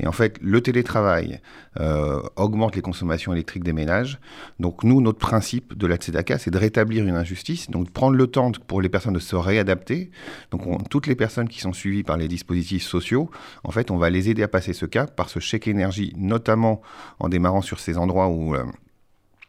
Et 0.00 0.06
en 0.06 0.12
fait, 0.12 0.38
le 0.42 0.60
télétravail 0.60 1.40
euh, 1.78 2.20
augmente 2.36 2.76
les 2.76 2.82
consommations 2.82 3.32
électriques 3.32 3.64
des 3.64 3.72
ménages. 3.72 4.18
Donc 4.58 4.84
nous, 4.84 5.00
notre 5.00 5.18
principe 5.18 5.76
de 5.76 5.86
la 5.86 5.96
Tzedaka, 5.96 6.38
c'est 6.38 6.50
de 6.50 6.58
rétablir 6.58 7.06
une 7.06 7.14
injustice, 7.14 7.70
donc 7.70 7.86
de 7.86 7.90
prendre 7.90 8.16
le 8.16 8.26
temps 8.26 8.52
pour 8.66 8.82
les 8.82 8.88
personnes 8.88 9.14
de 9.14 9.18
se 9.18 9.36
réadapter. 9.36 10.10
Donc 10.50 10.62
toutes 10.90 11.06
les 11.06 11.14
personnes 11.14 11.48
qui 11.48 11.60
sont 11.60 11.72
suivies 11.72 12.02
par 12.02 12.16
les 12.16 12.28
dispositifs 12.28 12.82
sociaux, 12.82 13.30
en 13.64 13.70
fait, 13.70 13.90
on 13.90 13.96
va 13.96 14.10
les 14.10 14.28
aider 14.28 14.42
à 14.42 14.48
passer 14.48 14.72
ce 14.72 14.84
cap 14.84 15.16
par 15.16 15.30
ce 15.30 15.38
chèque 15.38 15.68
énergie, 15.68 16.12
notamment 16.16 16.82
en 17.18 17.29
démarrant 17.30 17.62
sur 17.62 17.80
ces 17.80 17.96
endroits 17.96 18.28
où 18.28 18.54
euh, 18.54 18.64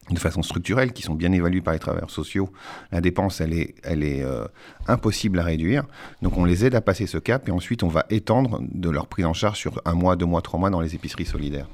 de 0.10 0.20
façon 0.20 0.42
structurelle, 0.42 0.94
qui 0.94 1.04
sont 1.04 1.14
bien 1.14 1.32
évalués 1.32 1.62
par 1.62 1.74
les 1.74 1.80
travailleurs 1.80 2.10
sociaux, 2.10 2.50
la 2.92 3.02
dépense, 3.02 3.42
elle 3.42 3.54
est, 3.54 4.24
euh, 4.24 4.46
impossible 4.88 5.40
à 5.40 5.44
réduire. 5.44 5.86
Donc 6.22 6.38
on 6.38 6.46
les 6.46 6.66
aide 6.66 6.76
à 6.76 6.82
passer 6.82 7.08
ce 7.08 7.18
cap 7.18 7.48
et 7.48 7.52
ensuite 7.52 7.84
on 7.84 7.88
va 7.88 8.06
étendre 8.10 8.62
de 8.62 8.90
leur 8.90 9.08
prise 9.08 9.26
en 9.26 9.34
charge 9.34 9.58
sur 9.58 9.82
un 9.86 9.94
mois, 9.94 10.16
deux 10.16 10.26
mois, 10.26 10.42
trois 10.42 10.60
mois 10.60 10.70
dans 10.70 10.82
les 10.82 10.96
épiceries 10.96 11.26
solidaires. 11.26 11.68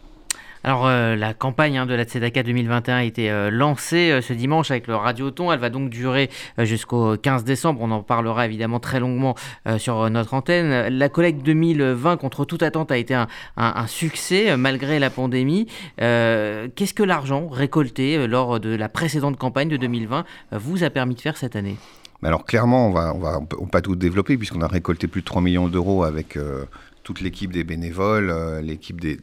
Alors 0.68 0.86
euh, 0.86 1.16
la 1.16 1.34
campagne 1.34 1.78
hein, 1.78 1.86
de 1.86 1.94
la 1.94 2.04
Tzedaka 2.04 2.44
2021 2.44 2.96
a 2.98 3.04
été 3.06 3.32
euh, 3.32 3.50
lancée 3.50 4.12
euh, 4.12 4.22
ce 4.22 4.34
dimanche 4.34 4.70
avec 4.70 4.88
le 4.88 4.98
Radioton. 4.98 5.50
Elle 5.50 5.62
va 5.62 5.70
donc 5.70 5.90
durer 5.90 6.30
jusqu'au 6.58 7.16
15 7.16 7.46
décembre. 7.46 7.80
On 7.82 7.90
en 7.90 8.04
parlera 8.04 8.46
évidemment 8.46 8.82
très 8.82 9.00
longuement 9.00 9.36
sur 9.78 10.10
notre 10.10 10.34
antenne. 10.34 10.90
La 10.90 11.08
collecte 11.08 11.42
2020 11.44 12.18
contre 12.18 12.44
toute 12.44 12.64
attente 12.64 12.92
a 12.92 12.98
été 12.98 13.16
un, 13.16 13.88
succès 13.88 14.58
malgré 14.58 15.00
la 15.00 15.10
pandémie. 15.10 15.68
Qu'est-ce 15.98 16.94
que 16.94 17.04
l'argent 17.04 17.48
récolté 17.48 18.28
lors 18.28 18.60
de 18.60 18.76
la 18.76 18.90
précédente 18.90 19.38
campagne 19.38 19.70
de 19.70 19.78
2020 19.78 20.26
vous 20.52 20.84
a 20.84 20.90
permis 20.90 21.16
de 21.16 21.22
faire 21.22 21.38
cette 21.38 21.56
année? 21.56 21.78
Alors 22.24 22.46
clairement, 22.46 22.88
on 22.88 22.92
va, 22.92 23.14
va, 23.14 23.40
on 23.60 23.68
pas 23.68 23.82
tout 23.82 23.96
développer 23.96 24.38
puisqu'on 24.38 24.62
a 24.62 24.68
récolté 24.68 25.08
plus 25.08 25.22
de 25.22 25.26
3 25.26 25.42
millions 25.42 25.68
d'euros 25.68 26.04
avec 26.04 26.38
toute 27.08 27.22
l'équipe 27.22 27.54
des 27.54 27.64
bénévoles, 27.64 28.30
euh, 28.30 28.62
l'équipe 28.62 29.00
des, 29.00 29.16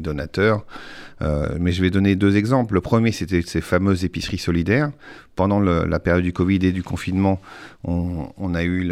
donateurs. 0.00 0.66
Euh, 1.22 1.56
mais 1.60 1.70
je 1.70 1.80
vais 1.82 1.90
donner 1.90 2.16
deux 2.16 2.36
exemples. 2.36 2.74
Le 2.74 2.80
premier, 2.80 3.12
c'était 3.12 3.42
ces 3.42 3.60
fameuses 3.60 4.04
épiceries 4.04 4.38
solidaires. 4.38 4.90
Pendant 5.36 5.60
la 5.60 6.00
période 6.00 6.24
du 6.24 6.32
Covid 6.32 6.58
et 6.62 6.72
du 6.72 6.82
confinement, 6.82 7.40
on, 7.84 8.54
a 8.56 8.64
eu 8.64 8.90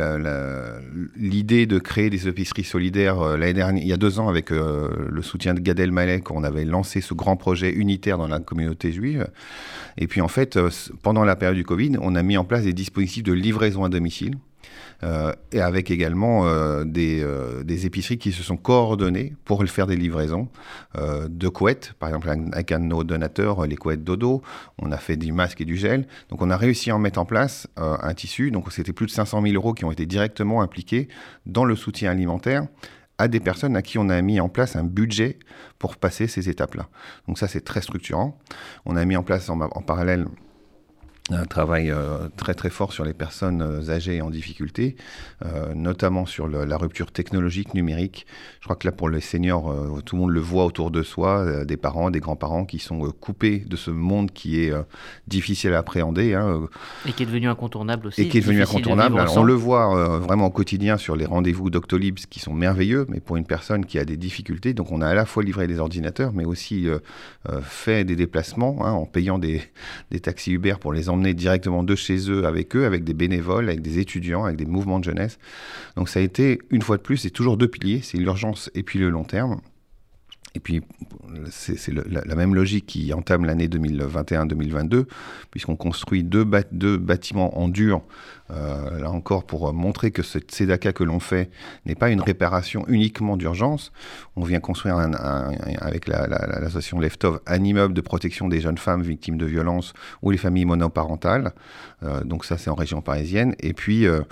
l'idée 1.17 1.67
de 1.67 1.81
créer 1.81 2.09
des 2.09 2.29
épiceries 2.29 2.63
solidaires 2.63 3.37
l'année 3.37 3.53
dernière, 3.53 3.83
il 3.83 3.89
y 3.89 3.93
a 3.93 3.97
deux 3.97 4.21
ans, 4.21 4.29
avec 4.29 4.51
le 4.51 5.23
soutien 5.23 5.55
de 5.55 5.61
Gad 5.61 5.81
Elmaleh, 5.81 6.21
qu'on 6.21 6.45
avait 6.45 6.65
lancé 6.65 7.01
ce 7.01 7.15
grand 7.15 7.35
projet 7.35 7.73
unitaire 7.73 8.17
dans 8.17 8.29
la 8.29 8.39
communauté 8.39 8.93
juive. 8.93 9.27
Et 9.99 10.07
puis 10.07 10.21
en 10.21 10.29
fait, 10.29 10.57
pendant 11.03 11.25
la 11.25 11.35
période 11.35 11.57
du 11.57 11.65
Covid, 11.65 11.97
on 12.01 12.15
a 12.15 12.23
mis 12.23 12.37
en 12.37 12.45
place 12.45 12.63
des 12.63 12.73
dispositifs 12.73 13.25
de 13.25 13.33
livraison 13.33 13.83
à 13.83 13.89
domicile. 13.89 14.37
Euh, 15.03 15.33
et 15.53 15.61
avec 15.61 15.91
également 15.91 16.47
euh, 16.47 16.85
des, 16.85 17.23
euh, 17.23 17.63
des, 17.63 17.85
épiceries 17.85 18.17
qui 18.17 18.33
se 18.33 18.43
sont 18.43 18.57
coordonnées 18.57 19.35
pour 19.45 19.63
faire 19.67 19.87
des 19.87 19.97
livraisons 19.97 20.49
de 21.29 21.49
couettes, 21.49 21.93
par 21.99 22.09
exemple 22.09 22.31
avec 22.31 22.73
un 22.73 22.79
de 22.79 22.85
nos 22.85 23.05
donateurs, 23.05 23.67
les 23.67 23.77
couettes 23.77 24.03
dodo, 24.03 24.43
on 24.79 24.91
a 24.93 24.97
fait 24.97 25.17
du 25.17 25.33
masque 25.33 25.61
et 25.61 25.65
du 25.65 25.77
gel, 25.77 26.07
donc 26.31 26.41
on 26.41 26.51
a 26.51 26.57
réussi 26.57 26.91
à 26.91 26.97
en 26.97 26.99
mettre 26.99 27.19
en 27.19 27.27
place 27.27 27.67
un 27.77 28.15
tissu, 28.15 28.51
donc 28.51 28.73
c'était 28.73 28.93
plus 28.93 29.07
de 29.07 29.11
500 29.11 29.43
000 29.43 29.55
euros 29.55 29.75
qui 29.75 29.85
ont 29.85 29.93
été 29.93 30.07
directement 30.07 30.63
impliqués 30.63 31.09
dans 31.45 31.65
le 31.65 31.77
soutien 31.77 32.11
alimentaire 32.11 32.67
à 33.19 33.29
des 33.29 33.41
personnes 33.41 33.77
à 33.77 33.83
qui 33.83 33.99
on 33.99 34.09
a 34.09 34.21
mis 34.23 34.41
en 34.41 34.49
place 34.49 34.77
un 34.77 34.85
budget 34.85 35.39
pour 35.79 35.97
passer 35.97 36.27
ces 36.27 36.49
étapes-là. 36.49 36.89
Donc 37.27 37.39
ça, 37.39 37.49
c'est 37.49 37.63
très 37.63 37.81
structurant. 37.81 38.39
On 38.85 38.97
a 38.97 39.05
mis 39.05 39.17
en 39.17 39.23
place 39.23 39.49
en 39.49 39.59
parallèle 39.59 40.27
un 41.31 41.45
travail 41.45 41.91
euh, 41.91 42.29
très 42.37 42.55
très 42.55 42.71
fort 42.71 42.93
sur 42.93 43.05
les 43.05 43.13
personnes 43.13 43.61
euh, 43.61 43.91
âgées 43.91 44.17
et 44.17 44.23
en 44.23 44.31
difficulté, 44.31 44.97
euh, 45.45 45.75
notamment 45.75 46.25
sur 46.25 46.47
la 46.47 46.77
rupture 46.77 47.11
technologique 47.11 47.75
numérique. 47.75 48.27
Je 48.61 48.67
crois 48.67 48.77
que 48.77 48.87
là 48.87 48.93
pour 48.93 49.09
les 49.09 49.21
seniors, 49.21 49.75
tout 50.05 50.17
le 50.17 50.23
monde 50.23 50.31
le 50.31 50.41
voit 50.41 50.65
autour 50.65 50.91
de 50.91 51.03
soi, 51.03 51.65
des 51.65 51.77
parents, 51.77 52.11
des 52.11 52.21
grands-parents 52.21 52.65
qui 52.65 52.79
sont 52.79 53.11
coupés 53.21 53.59
de 53.59 53.77
ce 53.77 53.91
monde 53.91 54.31
qui 54.31 54.61
est 54.61 54.73
difficile 55.27 55.73
à 55.75 55.79
appréhender. 55.79 56.35
Hein, 56.35 56.69
et 57.07 57.13
qui 57.13 57.23
est 57.23 57.27
devenu 57.27 57.49
incontournable 57.49 58.09
aussi. 58.09 58.23
Et 58.23 58.29
qui 58.29 58.39
est 58.39 58.41
devenu 58.41 58.63
incontournable. 58.63 59.25
on 59.37 59.43
le 59.43 59.55
voit 59.55 60.19
vraiment 60.19 60.47
au 60.47 60.51
quotidien 60.51 60.97
sur 60.97 61.17
les 61.17 61.27
rendez-vous 61.27 61.71
Doctolib 61.71 62.17
qui 62.17 62.41
sont 62.41 62.55
merveilleux, 62.55 63.07
mais 63.09 63.21
pour 63.21 63.37
une 63.37 63.47
personne 63.47 63.85
qui 63.85 63.99
a 63.99 64.05
des 64.05 64.17
difficultés, 64.17 64.75
donc 64.75 64.93
on 64.93 65.01
a 65.01 65.09
à 65.09 65.15
la 65.15 65.27
fois 65.27 65.43
livré 65.43 65.67
des 65.67 65.79
ordinateurs, 65.79 66.33
mais 66.33 66.45
aussi 66.45 66.89
fait 67.63 68.05
des 68.05 68.17
déplacements 68.17 68.85
hein, 68.85 68.93
en 68.93 69.07
payant 69.07 69.39
des, 69.39 69.63
des 70.11 70.21
taxis 70.21 70.53
Uber 70.53 70.75
pour 70.81 70.93
les 70.93 71.09
directement 71.35 71.83
de 71.83 71.95
chez 71.95 72.31
eux 72.31 72.47
avec 72.47 72.75
eux, 72.77 72.85
avec 72.85 73.05
des 73.05 73.15
bénévoles, 73.15 73.69
avec 73.69 73.83
des 73.83 73.99
étudiants, 73.99 74.45
avec 74.45 74.57
des 74.57 74.67
mouvements 74.67 74.99
de 74.99 75.05
jeunesse. 75.05 75.39
Donc 75.97 76.09
ça 76.09 76.21
a 76.21 76.23
été, 76.23 76.61
une 76.71 76.83
fois 76.83 76.97
de 76.97 77.03
plus, 77.03 77.19
c'est 77.19 77.31
toujours 77.31 77.57
deux 77.57 77.69
piliers, 77.69 78.01
c'est 78.03 78.19
l'urgence 78.19 78.71
et 78.75 78.83
puis 78.83 78.99
le 78.99 79.11
long 79.11 79.25
terme. 79.25 79.61
Et 80.57 80.61
puis, 80.61 80.81
c'est 81.51 81.93
la, 81.93 82.35
même 82.35 82.55
logique 82.55 82.87
qui 82.87 83.13
entame 83.13 83.45
l'année 83.45 83.69
2021-2022, 83.69 85.05
puisqu'on 85.51 85.77
construit 85.77 86.25
deux, 86.25 86.45
bâtiments 86.45 87.59
en 87.59 87.69
dur, 87.69 88.01
euh, 88.51 89.01
là 89.01 89.11
encore 89.11 89.45
pour 89.45 89.71
montrer 89.75 90.13
que 90.13 90.23
ce 90.23 90.39
tzedaka 90.39 90.95
que 90.95 91.05
l'on 91.05 91.21
fait 91.21 91.51
n'est 91.85 91.95
pas 91.95 92.09
une 92.09 92.23
réparation 92.23 92.87
uniquement 92.89 93.37
d'urgence. 93.37 93.93
On 94.35 94.45
vient 94.45 94.61
construire 94.61 94.97
avec 95.79 96.09
l'association 96.09 97.01
Leftov 97.01 97.41
un 97.47 97.63
immeuble 97.63 97.93
de 97.93 98.01
protection 98.01 98.49
des 98.49 98.63
jeunes 98.63 98.79
femmes 98.79 99.03
victimes 99.03 99.37
de 99.37 99.45
violences 99.45 99.93
ou 100.23 100.31
les 100.31 100.39
familles 100.39 100.65
monoparentales. 100.65 101.53
Euh, 102.03 102.25
donc 102.25 102.47
ça, 102.47 102.57
c'est 102.57 102.71
en 102.71 102.75
région 102.75 103.03
parisienne. 103.03 103.55
Et 103.61 103.75
puis, 103.75 104.07
euh, 104.07 104.23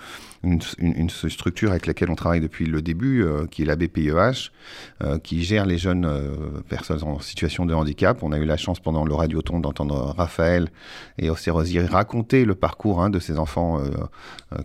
une, 0.45 1.11
structure 1.11 1.71
avec 1.71 1.87
laquelle 1.87 2.11
on 2.11 2.15
travaille 2.15 2.41
depuis 2.41 2.67
le 2.67 2.83
début, 2.83 3.23
euh, 3.23 3.47
qui 3.47 3.63
est 3.63 3.65
la 3.65 3.77
BPEH, 3.77 4.51
euh, 5.03 5.19
qui 5.19 5.43
gère 5.43 5.67
les 5.67 5.79
jeunes 5.79 6.05
euh, 6.05 6.61
personnes 6.69 7.03
en 7.03 7.19
situation 7.21 7.67
de 7.67 7.75
handicap. 7.75 8.23
On 8.23 8.33
a 8.33 8.39
eu 8.39 8.45
la 8.45 8.57
chance 8.57 8.81
pendant 8.81 9.05
le 9.05 9.15
radioton 9.15 9.61
d'entendre 9.61 10.15
Raphaël 10.17 10.69
et 11.19 11.31
Océrosier 11.31 11.85
raconter 11.85 12.45
le 12.45 12.55
parcours 12.55 13.03
hein, 13.03 13.11
de 13.11 13.19
ces 13.19 13.39
enfants 13.39 13.81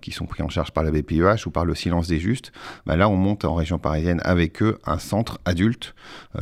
qui 0.01 0.11
sont 0.11 0.25
pris 0.25 0.43
en 0.43 0.49
charge 0.49 0.71
par 0.71 0.83
la 0.83 0.91
BPEH 0.91 1.45
ou 1.45 1.51
par 1.51 1.65
le 1.65 1.75
Silence 1.75 2.07
des 2.07 2.19
Justes. 2.19 2.51
Bah 2.85 2.95
là, 2.95 3.09
on 3.09 3.15
monte 3.15 3.45
en 3.45 3.53
région 3.53 3.79
parisienne 3.79 4.21
avec 4.23 4.61
eux 4.61 4.79
un 4.85 4.99
centre 4.99 5.39
adulte, 5.45 5.95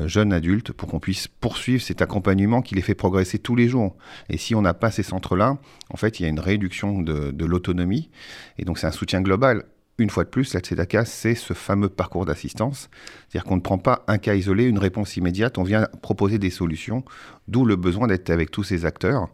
jeunes 0.05 0.33
adultes, 0.33 0.71
pour 0.71 0.89
qu'on 0.89 0.99
puisse 0.99 1.27
poursuivre 1.27 1.81
cet 1.81 2.01
accompagnement 2.01 2.61
qui 2.61 2.75
les 2.75 2.81
fait 2.81 2.95
progresser 2.95 3.39
tous 3.39 3.55
les 3.55 3.67
jours. 3.67 3.95
Et 4.29 4.37
si 4.37 4.55
on 4.55 4.61
n'a 4.61 4.73
pas 4.73 4.91
ces 4.91 5.03
centres-là, 5.03 5.57
en 5.89 5.97
fait, 5.97 6.19
il 6.19 6.23
y 6.23 6.25
a 6.25 6.29
une 6.29 6.39
réduction 6.39 7.01
de, 7.01 7.31
de 7.31 7.45
l'autonomie. 7.45 8.09
Et 8.57 8.65
donc, 8.65 8.77
c'est 8.79 8.87
un 8.87 8.91
soutien 8.91 9.21
global. 9.27 9.65
Une 9.99 10.09
fois 10.11 10.23
de 10.23 10.29
plus, 10.29 10.53
la 10.53 10.59
Tzedaka, 10.59 11.05
c'est 11.05 11.33
ce 11.33 11.53
fameux 11.53 11.89
parcours 11.89 12.25
d'assistance. 12.25 12.89
C'est-à-dire 13.27 13.45
qu'on 13.45 13.55
ne 13.55 13.61
prend 13.61 13.79
pas 13.79 14.05
un 14.07 14.19
cas 14.19 14.35
isolé, 14.35 14.65
une 14.65 14.77
réponse 14.77 15.17
immédiate, 15.17 15.57
on 15.57 15.63
vient 15.63 15.87
proposer 16.01 16.37
des 16.37 16.51
solutions, 16.51 17.03
d'où 17.47 17.65
le 17.65 17.75
besoin 17.75 18.05
d'être 18.07 18.29
avec 18.29 18.51
tous 18.51 18.63
ces 18.63 18.85
acteurs 18.85 19.27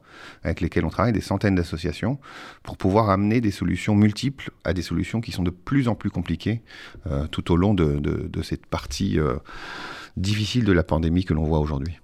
avec 0.44 0.62
lesquels 0.62 0.86
on 0.86 0.90
travaille, 0.90 1.12
des 1.12 1.22
centaines 1.22 1.56
d'associations, 1.56 2.18
pour 2.64 2.78
pouvoir 2.78 3.10
amener 3.10 3.42
des 3.42 3.52
solutions 3.52 3.94
multiples 3.94 4.52
à 4.64 4.74
des 4.74 4.82
solutions 4.82 5.22
qui 5.22 5.32
sont 5.32 5.44
de 5.44 5.52
plus 5.52 5.88
en 5.88 5.96
plus 5.96 6.10
compliquées 6.10 6.62
euh, 7.08 7.28
tout 7.28 7.52
au 7.52 7.58
long 7.58 7.74
de, 7.74 8.42
cette 8.42 8.66
partie 8.66 9.20
euh, 9.20 9.36
difficile 10.18 10.64
de 10.64 10.72
la 10.72 10.84
pandémie 10.84 11.26
que 11.26 11.34
l'on 11.34 11.44
voit 11.44 11.60
aujourd'hui. 11.60 12.00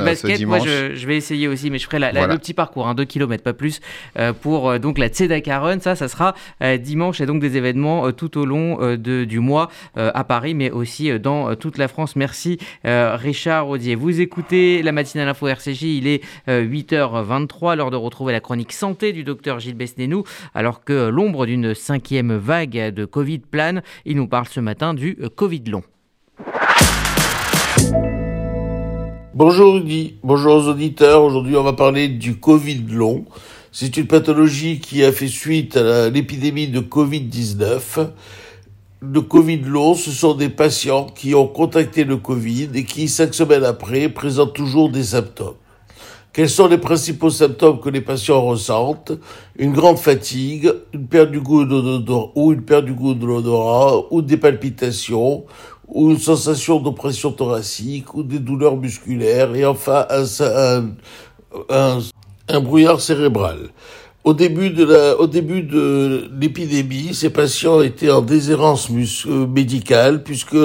baskets, 0.00 0.44
moi 0.46 0.58
je, 0.58 0.94
je, 0.94 1.06
vais 1.06 1.16
essayer 1.16 1.48
aussi, 1.48 1.70
mais 1.70 1.78
je 1.78 1.86
ferai 1.86 1.98
la, 1.98 2.12
la, 2.12 2.26
le 2.26 2.38
petit 2.38 2.54
parcours, 2.54 2.86
hein, 2.86 2.94
2 2.94 3.04
km, 3.04 3.42
pas 3.42 3.52
plus, 3.52 3.80
euh, 4.18 4.32
pour 4.32 4.70
euh, 4.70 4.78
donc 4.78 4.98
la 4.98 5.08
Tzedaka 5.08 5.58
Run. 5.58 5.80
Ça, 5.80 5.96
ça 5.96 6.08
sera 6.08 6.34
euh, 6.62 6.76
dimanche 6.76 7.20
et 7.20 7.26
donc 7.26 7.40
des 7.40 7.56
événements 7.56 8.12
tout 8.12 8.38
au 8.38 8.44
long 8.44 8.78
de, 8.96 9.24
du 9.24 9.40
mois 9.40 9.70
à 9.96 10.24
Paris, 10.24 10.54
mais 10.54 10.70
aussi 10.70 11.18
dans 11.18 11.54
toute 11.56 11.78
la 11.78 11.88
France. 11.88 12.16
Merci 12.16 12.58
Richard 12.84 13.68
Audier. 13.68 13.94
Vous 13.94 14.20
écoutez 14.20 14.82
la 14.82 14.92
matinale 14.92 15.28
info 15.28 15.48
RCJ, 15.48 15.82
il 15.82 16.06
est 16.06 16.22
8h23, 16.48 17.76
l'heure 17.76 17.90
de 17.90 17.96
retrouver 17.96 18.32
la 18.32 18.40
chronique 18.40 18.72
santé 18.72 19.12
du 19.12 19.24
docteur 19.24 19.58
Gilles 19.58 19.74
Besnénou, 19.74 20.24
alors 20.54 20.84
que 20.84 21.08
l'ombre 21.08 21.46
d'une 21.46 21.74
cinquième 21.74 22.36
vague 22.36 22.92
de 22.94 23.04
Covid 23.04 23.38
plane. 23.38 23.82
Il 24.04 24.16
nous 24.16 24.28
parle 24.28 24.46
ce 24.46 24.60
matin 24.60 24.94
du 24.94 25.16
Covid 25.36 25.64
long. 25.66 25.82
Bonjour 29.38 29.74
Rudy, 29.74 30.14
bonjour 30.24 30.54
aux 30.54 30.68
auditeurs. 30.68 31.22
Aujourd'hui, 31.22 31.56
on 31.56 31.62
va 31.62 31.74
parler 31.74 32.08
du 32.08 32.36
Covid 32.36 32.86
long. 32.90 33.26
C'est 33.70 33.98
une 33.98 34.06
pathologie 34.06 34.80
qui 34.80 35.04
a 35.04 35.12
fait 35.12 35.28
suite 35.28 35.76
à 35.76 36.08
l'épidémie 36.08 36.68
de 36.68 36.80
Covid-19. 36.80 38.08
Le 39.02 39.20
Covid 39.20 39.58
long, 39.58 39.94
ce 39.94 40.10
sont 40.10 40.32
des 40.32 40.48
patients 40.48 41.04
qui 41.14 41.34
ont 41.34 41.48
contacté 41.48 42.04
le 42.04 42.16
Covid 42.16 42.70
et 42.72 42.84
qui, 42.84 43.08
cinq 43.08 43.34
semaines 43.34 43.64
après, 43.64 44.08
présentent 44.08 44.54
toujours 44.54 44.88
des 44.88 45.02
symptômes. 45.02 45.56
Quels 46.36 46.50
sont 46.50 46.66
les 46.66 46.76
principaux 46.76 47.30
symptômes 47.30 47.80
que 47.80 47.88
les 47.88 48.02
patients 48.02 48.42
ressentent? 48.42 49.12
Une 49.58 49.72
grande 49.72 49.96
fatigue, 49.96 50.70
une 50.92 51.06
perte 51.06 51.30
du 51.30 51.40
goût 51.40 51.64
de 51.64 52.02
ou 52.34 52.52
une 52.52 52.60
perte 52.60 52.84
du 52.84 52.92
goût 52.92 53.14
de 53.14 53.24
l'odorat, 53.24 54.02
ou 54.10 54.20
des 54.20 54.36
palpitations, 54.36 55.44
ou 55.88 56.10
une 56.10 56.18
sensation 56.18 56.80
d'oppression 56.80 57.32
thoracique, 57.32 58.14
ou 58.14 58.22
des 58.22 58.38
douleurs 58.38 58.76
musculaires, 58.76 59.54
et 59.54 59.64
enfin 59.64 60.06
un, 60.10 60.90
un, 61.70 61.98
un, 62.48 62.60
brouillard 62.60 63.00
cérébral. 63.00 63.70
Au 64.26 64.34
début 64.34 64.70
de 64.70 64.82
la, 64.82 65.20
au 65.20 65.28
début 65.28 65.62
de 65.62 66.28
l'épidémie, 66.40 67.14
ces 67.14 67.30
patients 67.30 67.80
étaient 67.80 68.10
en 68.10 68.22
déshérence 68.22 68.88
euh, 68.90 69.46
médicale 69.46 70.24
puisque 70.24 70.56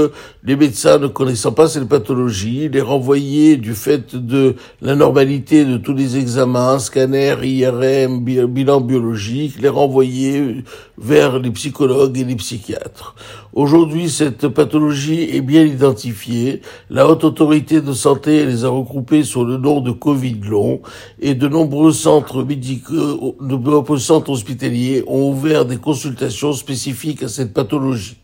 les 0.44 0.56
médecins 0.56 0.98
ne 0.98 1.06
connaissant 1.06 1.52
pas 1.52 1.68
cette 1.68 1.88
pathologie 1.88 2.70
les 2.70 2.82
renvoyaient 2.82 3.58
du 3.58 3.76
fait 3.76 4.16
de 4.16 4.56
la 4.82 4.96
normalité 4.96 5.64
de 5.64 5.78
tous 5.78 5.94
les 5.94 6.18
examens, 6.18 6.80
scanner, 6.80 7.36
IRM, 7.44 8.22
bilan 8.24 8.82
biologique, 8.82 9.62
les 9.62 9.70
renvoyaient 9.70 10.64
vers 10.98 11.38
les 11.38 11.52
psychologues 11.52 12.18
et 12.18 12.24
les 12.24 12.36
psychiatres. 12.36 13.14
Aujourd'hui, 13.54 14.10
cette 14.10 14.48
pathologie 14.48 15.36
est 15.36 15.42
bien 15.42 15.64
identifiée. 15.64 16.62
La 16.90 17.08
Haute 17.08 17.26
Autorité 17.26 17.82
de 17.82 17.92
Santé 17.92 18.46
les 18.46 18.64
a 18.64 18.70
regroupés 18.70 19.24
sur 19.24 19.44
le 19.44 19.58
nom 19.58 19.82
de 19.82 19.92
Covid 19.92 20.40
long 20.50 20.82
et 21.20 21.36
de 21.36 21.48
nombreux 21.48 21.92
centres 21.92 22.44
médicaux, 22.44 23.36
de 23.58 23.70
nombreux 23.70 24.00
centres 24.00 24.30
hospitaliers 24.30 25.04
ont 25.08 25.30
ouvert 25.30 25.66
des 25.66 25.78
consultations 25.78 26.54
spécifiques 26.54 27.24
à 27.24 27.28
cette 27.28 27.54
pathologie. 27.54 28.18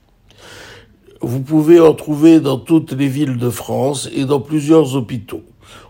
Vous 1.22 1.42
pouvez 1.42 1.80
en 1.80 1.94
trouver 1.94 2.40
dans 2.40 2.58
toutes 2.58 2.92
les 2.92 3.08
villes 3.08 3.38
de 3.38 3.50
France 3.50 4.10
et 4.14 4.26
dans 4.26 4.40
plusieurs 4.40 4.96
hôpitaux. 4.96 5.44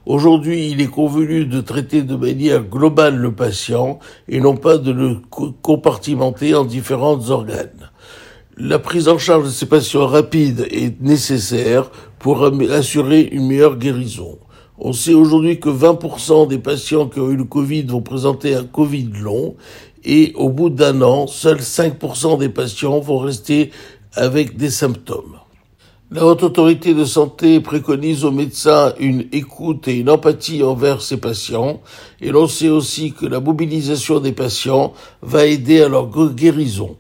Aujourd'hui, 0.06 0.70
il 0.72 0.82
est 0.82 0.88
convenu 0.88 1.46
de 1.46 1.62
traiter 1.62 2.02
de 2.02 2.16
manière 2.16 2.64
globale 2.64 3.18
le 3.18 3.34
patient 3.34 4.00
et 4.28 4.40
non 4.40 4.56
pas 4.56 4.78
de 4.78 4.92
le 4.92 5.18
compartimenter 5.62 6.56
en 6.56 6.64
différents 6.64 7.30
organes. 7.30 7.92
La 8.58 8.80
prise 8.80 9.08
en 9.08 9.18
charge 9.18 9.46
de 9.46 9.50
ces 9.50 9.68
patients 9.68 10.08
rapides 10.08 10.66
est 10.72 11.00
nécessaire 11.02 11.92
pour 12.18 12.44
assurer 12.72 13.22
une 13.22 13.48
meilleure 13.48 13.78
guérison. 13.78 14.40
On 14.80 14.94
sait 14.94 15.16
aujourd'hui 15.16 15.60
que 15.60 15.70
20% 15.70 16.48
des 16.48 16.60
patients 16.60 17.08
qui 17.08 17.20
ont 17.20 17.32
eu 17.32 17.36
le 17.36 17.46
Covid 17.46 17.84
vont 17.84 18.04
présenter 18.04 18.54
un 18.54 18.64
Covid 18.64 19.10
long 19.12 19.56
et 20.04 20.34
au 20.36 20.50
bout 20.50 20.70
d'un 20.70 21.02
an, 21.02 21.26
seuls 21.26 21.62
5% 21.62 22.38
des 22.38 22.50
patients 22.50 23.00
vont 23.00 23.18
rester 23.18 23.72
avec 24.14 24.56
des 24.56 24.70
symptômes. 24.70 25.38
La 26.12 26.26
Haute 26.26 26.44
Autorité 26.44 26.94
de 26.94 27.06
Santé 27.06 27.60
préconise 27.60 28.24
aux 28.24 28.32
médecins 28.32 28.94
une 29.00 29.26
écoute 29.32 29.88
et 29.88 29.98
une 29.98 30.12
empathie 30.12 30.62
envers 30.62 31.02
ces 31.02 31.18
patients 31.18 31.82
et 32.22 32.30
l'on 32.30 32.48
sait 32.48 32.70
aussi 32.70 33.14
que 33.14 33.26
la 33.26 33.40
mobilisation 33.40 34.20
des 34.20 34.32
patients 34.32 34.94
va 35.24 35.48
aider 35.48 35.82
à 35.82 35.90
leur 35.90 36.08
guérison. 36.36 36.98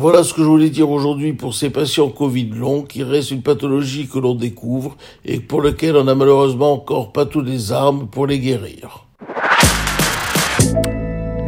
Voilà 0.00 0.22
ce 0.22 0.32
que 0.32 0.42
je 0.42 0.46
voulais 0.46 0.70
dire 0.70 0.88
aujourd'hui 0.88 1.32
pour 1.32 1.54
ces 1.54 1.70
patients 1.70 2.08
Covid 2.08 2.50
longs 2.50 2.84
qui 2.84 3.02
restent 3.02 3.32
une 3.32 3.42
pathologie 3.42 4.06
que 4.06 4.20
l'on 4.20 4.36
découvre 4.36 4.96
et 5.24 5.40
pour 5.40 5.60
lequel 5.60 5.96
on 5.96 6.04
n'a 6.04 6.14
malheureusement 6.14 6.74
encore 6.74 7.10
pas 7.10 7.26
toutes 7.26 7.48
les 7.48 7.72
armes 7.72 8.06
pour 8.06 8.28
les 8.28 8.38
guérir. 8.38 9.08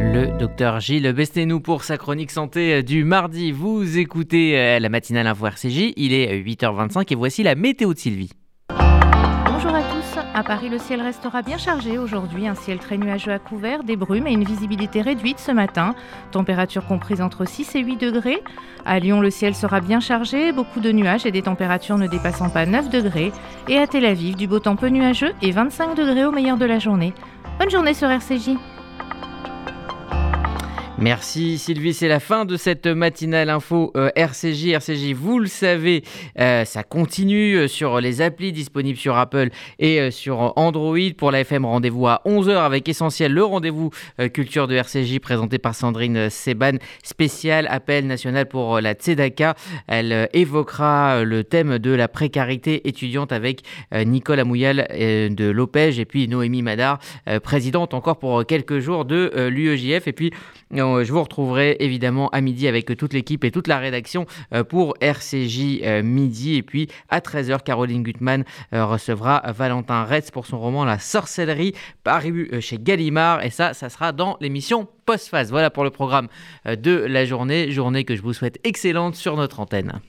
Le 0.01 0.37
docteur 0.37 0.81
Gilles 0.81 1.13
Bestenou 1.13 1.61
pour 1.61 1.85
sa 1.85 1.97
chronique 1.97 2.31
santé 2.31 2.83
du 2.83 3.05
mardi. 3.05 3.53
Vous 3.53 3.97
écoutez 3.97 4.59
euh, 4.59 4.79
la 4.79 4.89
matinale 4.89 5.27
Info 5.27 5.45
RCJ, 5.45 5.93
il 5.95 6.11
est 6.11 6.43
8h25 6.43 6.97
euh, 6.97 7.03
et 7.07 7.15
voici 7.15 7.43
la 7.43 7.55
météo 7.55 7.93
de 7.93 7.99
Sylvie. 7.99 8.31
À 10.33 10.43
Paris, 10.43 10.69
le 10.69 10.77
ciel 10.77 11.01
restera 11.01 11.41
bien 11.41 11.57
chargé 11.57 11.97
aujourd'hui. 11.97 12.47
Un 12.47 12.55
ciel 12.55 12.79
très 12.79 12.97
nuageux 12.97 13.33
à 13.33 13.39
couvert, 13.39 13.83
des 13.83 13.97
brumes 13.97 14.27
et 14.27 14.31
une 14.31 14.45
visibilité 14.45 15.01
réduite 15.01 15.39
ce 15.39 15.51
matin. 15.51 15.93
Température 16.31 16.85
comprise 16.85 17.21
entre 17.21 17.43
6 17.43 17.75
et 17.75 17.79
8 17.81 17.97
degrés. 17.97 18.41
À 18.85 18.99
Lyon, 18.99 19.19
le 19.19 19.29
ciel 19.29 19.53
sera 19.53 19.81
bien 19.81 19.99
chargé, 19.99 20.53
beaucoup 20.53 20.79
de 20.79 20.93
nuages 20.93 21.25
et 21.25 21.31
des 21.31 21.41
températures 21.41 21.97
ne 21.97 22.07
dépassant 22.07 22.49
pas 22.49 22.65
9 22.65 22.89
degrés. 22.89 23.33
Et 23.67 23.77
à 23.77 23.87
Tel 23.87 24.05
Aviv, 24.05 24.37
du 24.37 24.47
beau 24.47 24.59
temps 24.59 24.77
peu 24.77 24.87
nuageux 24.87 25.33
et 25.41 25.51
25 25.51 25.95
degrés 25.95 26.23
au 26.23 26.31
meilleur 26.31 26.57
de 26.57 26.65
la 26.65 26.79
journée. 26.79 27.13
Bonne 27.59 27.69
journée 27.69 27.93
sur 27.93 28.09
RCJ. 28.09 28.51
Merci 31.01 31.57
Sylvie, 31.57 31.95
c'est 31.95 32.07
la 32.07 32.19
fin 32.19 32.45
de 32.45 32.55
cette 32.57 32.85
matinale 32.85 33.49
info 33.49 33.91
euh, 33.95 34.11
RCJ. 34.15 34.67
RCJ, 34.67 35.13
vous 35.13 35.39
le 35.39 35.47
savez, 35.47 36.03
euh, 36.39 36.63
ça 36.63 36.83
continue 36.83 37.55
euh, 37.55 37.67
sur 37.67 37.99
les 37.99 38.21
applis 38.21 38.51
disponibles 38.51 38.99
sur 38.99 39.17
Apple 39.17 39.49
et 39.79 40.11
sur 40.11 40.53
Android. 40.59 40.99
Pour 41.17 41.31
la 41.31 41.39
FM, 41.39 41.65
rendez-vous 41.65 42.05
à 42.05 42.21
11h 42.27 42.51
avec 42.51 42.87
Essentiel, 42.87 43.33
le 43.33 43.43
rendez-vous 43.43 43.89
culture 44.31 44.67
de 44.67 44.75
RCJ 44.75 45.17
présenté 45.17 45.57
par 45.57 45.73
Sandrine 45.73 46.29
Seban, 46.29 46.73
spécial 47.01 47.65
appel 47.71 48.05
national 48.05 48.45
pour 48.45 48.79
la 48.79 48.93
Tzedaka. 48.93 49.55
Elle 49.87 50.29
évoquera 50.33 51.23
le 51.23 51.43
thème 51.43 51.79
de 51.79 51.89
la 51.89 52.09
précarité 52.09 52.87
étudiante 52.87 53.31
avec 53.31 53.61
Nicole 53.91 54.39
Amouyal 54.39 54.87
de 54.91 55.49
l'OPEJ 55.49 55.99
et 55.99 56.05
puis 56.05 56.27
Noémie 56.27 56.61
Madar, 56.61 56.99
présidente 57.41 57.95
encore 57.95 58.19
pour 58.19 58.45
quelques 58.45 58.79
jours 58.79 59.05
de 59.05 59.49
l'UEJF. 59.49 60.07
Et 60.07 60.13
puis, 60.13 60.31
je 60.73 61.11
vous 61.11 61.21
retrouverai 61.21 61.77
évidemment 61.79 62.29
à 62.29 62.41
midi 62.41 62.67
avec 62.67 62.95
toute 62.97 63.13
l'équipe 63.13 63.43
et 63.43 63.51
toute 63.51 63.67
la 63.67 63.79
rédaction 63.79 64.25
euh, 64.53 64.63
pour 64.63 64.95
RCJ 65.01 65.81
euh, 65.83 66.03
midi. 66.03 66.55
Et 66.55 66.63
puis 66.63 66.87
à 67.09 67.19
13h, 67.19 67.63
Caroline 67.63 68.03
Gutmann 68.03 68.43
recevra 68.71 69.43
Valentin 69.55 70.03
Retz 70.03 70.31
pour 70.31 70.45
son 70.45 70.59
roman 70.59 70.85
La 70.85 70.99
sorcellerie, 70.99 71.73
paru 72.03 72.49
chez 72.59 72.77
Gallimard. 72.77 73.43
Et 73.43 73.49
ça, 73.49 73.73
ça 73.73 73.89
sera 73.89 74.11
dans 74.11 74.37
l'émission 74.41 74.87
Post-Phase. 75.05 75.51
Voilà 75.51 75.69
pour 75.69 75.83
le 75.83 75.89
programme 75.89 76.27
de 76.65 76.91
la 76.91 77.25
journée. 77.25 77.71
Journée 77.71 78.03
que 78.03 78.15
je 78.15 78.21
vous 78.21 78.33
souhaite 78.33 78.59
excellente 78.63 79.15
sur 79.15 79.35
notre 79.35 79.59
antenne. 79.59 80.01